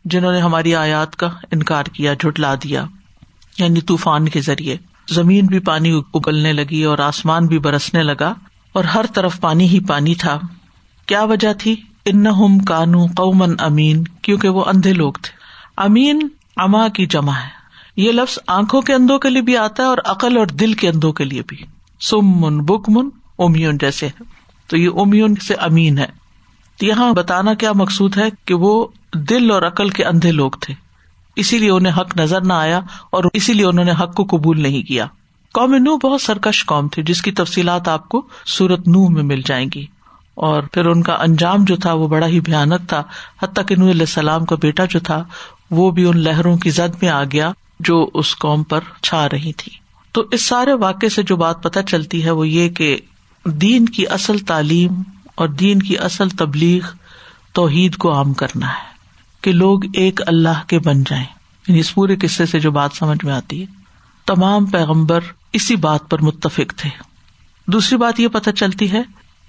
جنہوں 0.05 0.33
نے 0.33 0.41
ہماری 0.41 0.75
آیات 0.75 1.17
کا 1.17 1.29
انکار 1.51 1.85
کیا، 1.85 2.15
جھٹلا 2.15 2.55
دیا۔ 2.55 2.85
یعنی 3.59 3.81
طوفان 3.81 4.29
کے 4.29 4.41
ذریعے۔ 4.41 4.77
زمین 5.11 5.47
بھی 5.47 5.59
پانی 5.59 6.01
ابلنے 6.15 6.53
لگی 6.53 6.85
اور 6.85 6.99
آسمان 6.99 7.47
بھی 7.47 7.59
برسنے 7.59 8.03
لگا، 8.03 8.35
اور 8.73 8.85
ہر 8.85 9.05
طرف 9.15 9.41
پانی 9.41 9.69
ہی 9.69 9.81
پانی 9.81 10.15
تھا۔ 10.15 10.39
کیا 11.07 11.25
وجہ 11.25 11.53
تھی؟ 11.53 11.77
ان 12.05 12.25
کانو 12.65 13.07
قومن 13.07 13.55
امین 13.59 14.05
کیونکہ 14.05 14.49
وہ 14.49 14.65
اندھے 14.67 14.93
لوگ 14.93 15.13
تھے۔ 15.13 15.33
امین 15.77 16.29
اما 16.57 16.89
کی 16.89 17.07
جمع 17.07 17.33
ہے۔ 17.33 17.65
یہ 17.97 18.13
لفظ 18.13 18.39
آنکھوں 18.47 18.83
کے 18.83 18.95
اندوں 18.95 19.19
کے 19.19 19.31
لیے 19.31 19.43
بھی 19.43 19.57
آتا 19.57 19.83
ہے 19.83 19.89
اور 19.89 19.99
عقل 20.05 20.39
اور 20.39 20.47
دل 20.47 20.73
کے 20.73 20.89
اندوں 20.89 21.13
کے 21.13 21.25
لیے 21.25 21.43
بھی۔ 21.47 21.57
سم 22.01 22.27
من 22.27 22.59
بک 22.59 22.89
من 22.89 23.09
اومیون 23.37 23.79
جیسے 23.79 24.07
ہے 24.07 24.23
تو 24.67 24.77
یہ 24.77 24.89
اومیون 24.89 25.35
سے 25.35 25.55
امین 25.55 25.99
ہے۔ 25.99 26.07
یہاں 26.81 27.13
بتانا 27.13 27.55
کیا 27.55 27.73
مقصود 27.75 28.17
ہے 28.17 28.29
کہ 28.45 28.55
وہ 28.55 28.87
دل 29.15 29.51
اور 29.51 29.63
عقل 29.63 29.89
کے 29.89 30.05
اندھے 30.05 30.33
لوگ 30.33 30.51
تھے۔ 30.51 30.75
اسی 31.37 31.59
لیے 31.59 31.71
انہیں 31.71 32.01
حق 32.01 32.17
نظر 32.17 32.41
نہ 32.41 32.53
آیا 32.53 32.81
اور 33.11 33.25
اسی 33.33 33.53
لیے 33.53 33.67
انہوں 33.67 33.85
نے 33.85 33.93
حق 33.93 34.15
کو 34.15 34.25
قبول 34.25 34.61
نہیں 34.61 34.83
کیا۔ 34.83 35.07
قوم 35.53 35.75
نو 35.75 35.97
بہت 35.97 36.21
سرکش 36.21 36.67
قوم 36.67 36.89
تھی، 36.89 37.03
جس 37.03 37.23
کی 37.23 37.33
تفصیلات 37.33 37.89
آپ 37.89 38.09
کو 38.09 38.27
سورت 38.47 38.89
نو 38.89 39.09
میں 39.09 39.23
مل 39.23 39.41
جائیں 39.47 39.69
گی۔ 39.75 39.87
اور 40.35 40.63
پھر 40.63 40.87
ان 40.87 41.03
کا 41.03 41.15
انجام 41.15 41.65
جو 41.65 41.77
تھا 41.77 41.93
وہ 41.93 42.09
بڑا 42.09 42.27
ہی 42.27 42.41
بھیانک 42.41 42.89
تھا، 42.89 43.03
حتیٰ 43.43 43.67
کہ 43.67 43.77
نور 43.77 43.91
علیہ 43.91 44.01
السلام 44.01 44.45
کا 44.45 44.57
بیٹا 44.63 44.85
جو 44.85 45.01
تھا 45.01 45.25
وہ 45.75 45.91
بھی 45.91 46.05
ان 46.05 46.19
لہروں 46.19 46.57
کی 46.57 46.71
زد 46.71 47.03
میں 47.03 47.11
آ 47.11 47.25
گیا 47.25 47.53
جو 47.81 48.11
اس 48.15 48.37
قوم 48.37 48.63
پر 48.63 48.81
چھا 49.03 49.29
رہی 49.29 49.53
تھی۔ 49.53 49.73
تو 50.13 50.25
اس 50.31 50.43
سارے 50.43 50.73
واقعے 50.73 51.09
سے 51.09 51.23
جو 51.23 51.37
بات 51.37 51.63
پتہ 51.63 51.79
چلتی 51.89 52.25
ہے 52.25 52.31
وہ 52.31 52.49
یہ 52.49 52.69
کہ 52.69 52.99
دین 53.45 53.87
کی 53.87 54.07
اصل 54.07 54.39
تعلیم 54.39 55.03
اور 55.35 55.49
دین 55.49 55.83
کی 55.83 55.99
اصل 55.99 56.29
تبلیغ 56.29 56.87
توحید 57.53 57.97
کو 57.97 58.15
عام 58.15 58.33
کرنا 58.33 58.69
ہے 58.69 58.95
کہ 59.41 59.53
لوگ 59.53 59.81
ایک 59.95 60.21
اللہ 60.27 60.65
کے 60.67 60.79
بن 60.79 61.03
جائیں۔ 61.03 61.25
یعنی 61.69 61.81
اس 61.81 61.95
پورے 61.95 62.17
قصے 62.17 62.47
سے 62.47 62.61
جو 62.61 62.71
بات 62.71 62.91
سمجھ 62.95 63.25
میں 63.25 63.35
آتی 63.35 63.61
ہے۔ 63.61 63.67
تمام 64.27 64.67
پیغمبر 64.67 65.21
اسی 65.53 65.77
بات 65.77 66.11
پر 66.11 66.23
متفق 66.23 66.75
تھے۔ 66.77 66.91
دوسری 67.67 67.99
بات 67.99 68.21
یہ 68.21 68.29
پتہ 68.29 68.51
چلتی 68.51 68.93
ہے 68.93 69.03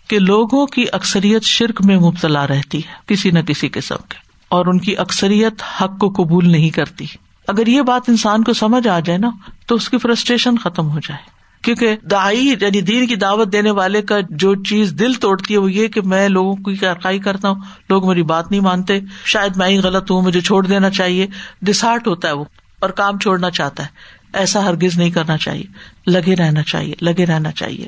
کہ 0.08 0.20
لوگوں 0.20 0.66
کی 0.66 0.86
اکثریت 0.94 1.44
شرک 1.44 1.82
میں 1.86 1.98
مبتلا 1.98 2.48
رہتی 2.48 2.78
ہے 2.78 2.94
کسی 3.06 3.32
نہ 3.32 3.40
کسی 3.40 3.70
قسم 3.70 3.96
کے۔ 4.10 4.25
اور 4.50 4.66
ان 4.66 4.80
کی 4.80 4.98
اکثریت 4.98 5.64
حق 5.82 6.00
کو 6.00 6.10
قبول 6.10 6.50
نہیں 6.50 6.70
کرتی۔ 6.70 7.06
اگر 7.48 7.68
یہ 7.68 7.82
بات 7.82 8.02
انسان 8.08 8.44
کو 8.44 8.54
سمجھ 8.54 8.88
آ 8.88 9.00
جائے 9.00 9.20
نا، 9.20 9.30
تو 9.66 9.76
اس 9.76 9.90
کی 9.90 9.98
فرسٹریشن 9.98 10.58
ختم 10.58 10.90
ہو 10.90 11.00
جائے۔ 11.00 11.36
کیونکہ 11.62 11.96
دائی 12.12 12.56
یعنی 12.62 12.82
دین 12.82 13.08
کی 13.08 13.16
دعوت 13.16 13.52
دینے 13.52 13.72
والے 13.72 14.02
کا 14.02 14.16
جو 14.30 14.64
چیز 14.64 14.92
دل 14.92 15.14
توڑتی 15.14 15.54
ہے، 15.54 15.60
وہ 15.60 15.72
یہ 15.72 15.88
کہ 15.88 16.02
میں 16.02 16.30
لوگوں 16.30 16.56
کی 16.56 16.76
کارکائی 16.76 17.20
کرتا 17.20 17.50
ہوں۔ 17.50 17.62
لوگ 17.90 18.08
میری 18.08 18.24
بات 18.24 18.52
نہیں 18.52 18.62
مانتے۔ 18.62 19.00
شاید 19.26 19.56
میں 19.56 19.68
ہی 19.68 19.78
غلط 19.78 20.12
ہوں، 20.12 20.22
مجھے 20.22 20.42
چھوڑ 20.42 20.66
دینا 20.66 20.90
چاہیے۔ 20.90 21.28
ڈسارٹ 21.62 22.08
ہوتا 22.08 22.28
ہے 22.28 22.34
وہ، 22.34 22.46
اور 22.80 22.90
کام 22.90 23.20
چھوڑنا 23.20 23.50
چاہتا 23.50 23.84
ہے۔ 23.84 23.88
ایسا 24.34 24.66
ہرگز 24.66 24.98
نہیں 24.98 25.12
کرنا 25.12 25.38
چاہیے۔ 25.38 25.64
لگے 26.08 26.36
رہنا 26.36 26.64
چاہیے، 26.64 26.94
لگے 27.02 27.26
رہنا 27.26 27.52
چاہیے۔ 27.52 27.88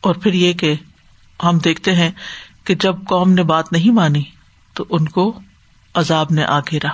اور 0.00 0.14
پھر 0.14 0.34
یہ 0.34 0.52
کہ 0.52 0.74
ہم 1.44 1.58
دیکھتے 1.58 1.94
ہیں 1.94 2.10
کہ 2.64 2.74
جب 2.74 2.96
قوم 3.08 3.32
نے 3.32 3.42
بات 3.42 3.72
نہیں 3.72 3.92
مانی 3.92 4.22
تو 4.74 4.84
ان 4.90 5.08
کو 5.08 5.32
عذاب 5.94 6.30
نے 6.30 6.44
آ 6.44 6.58
گھیرا 6.60 6.88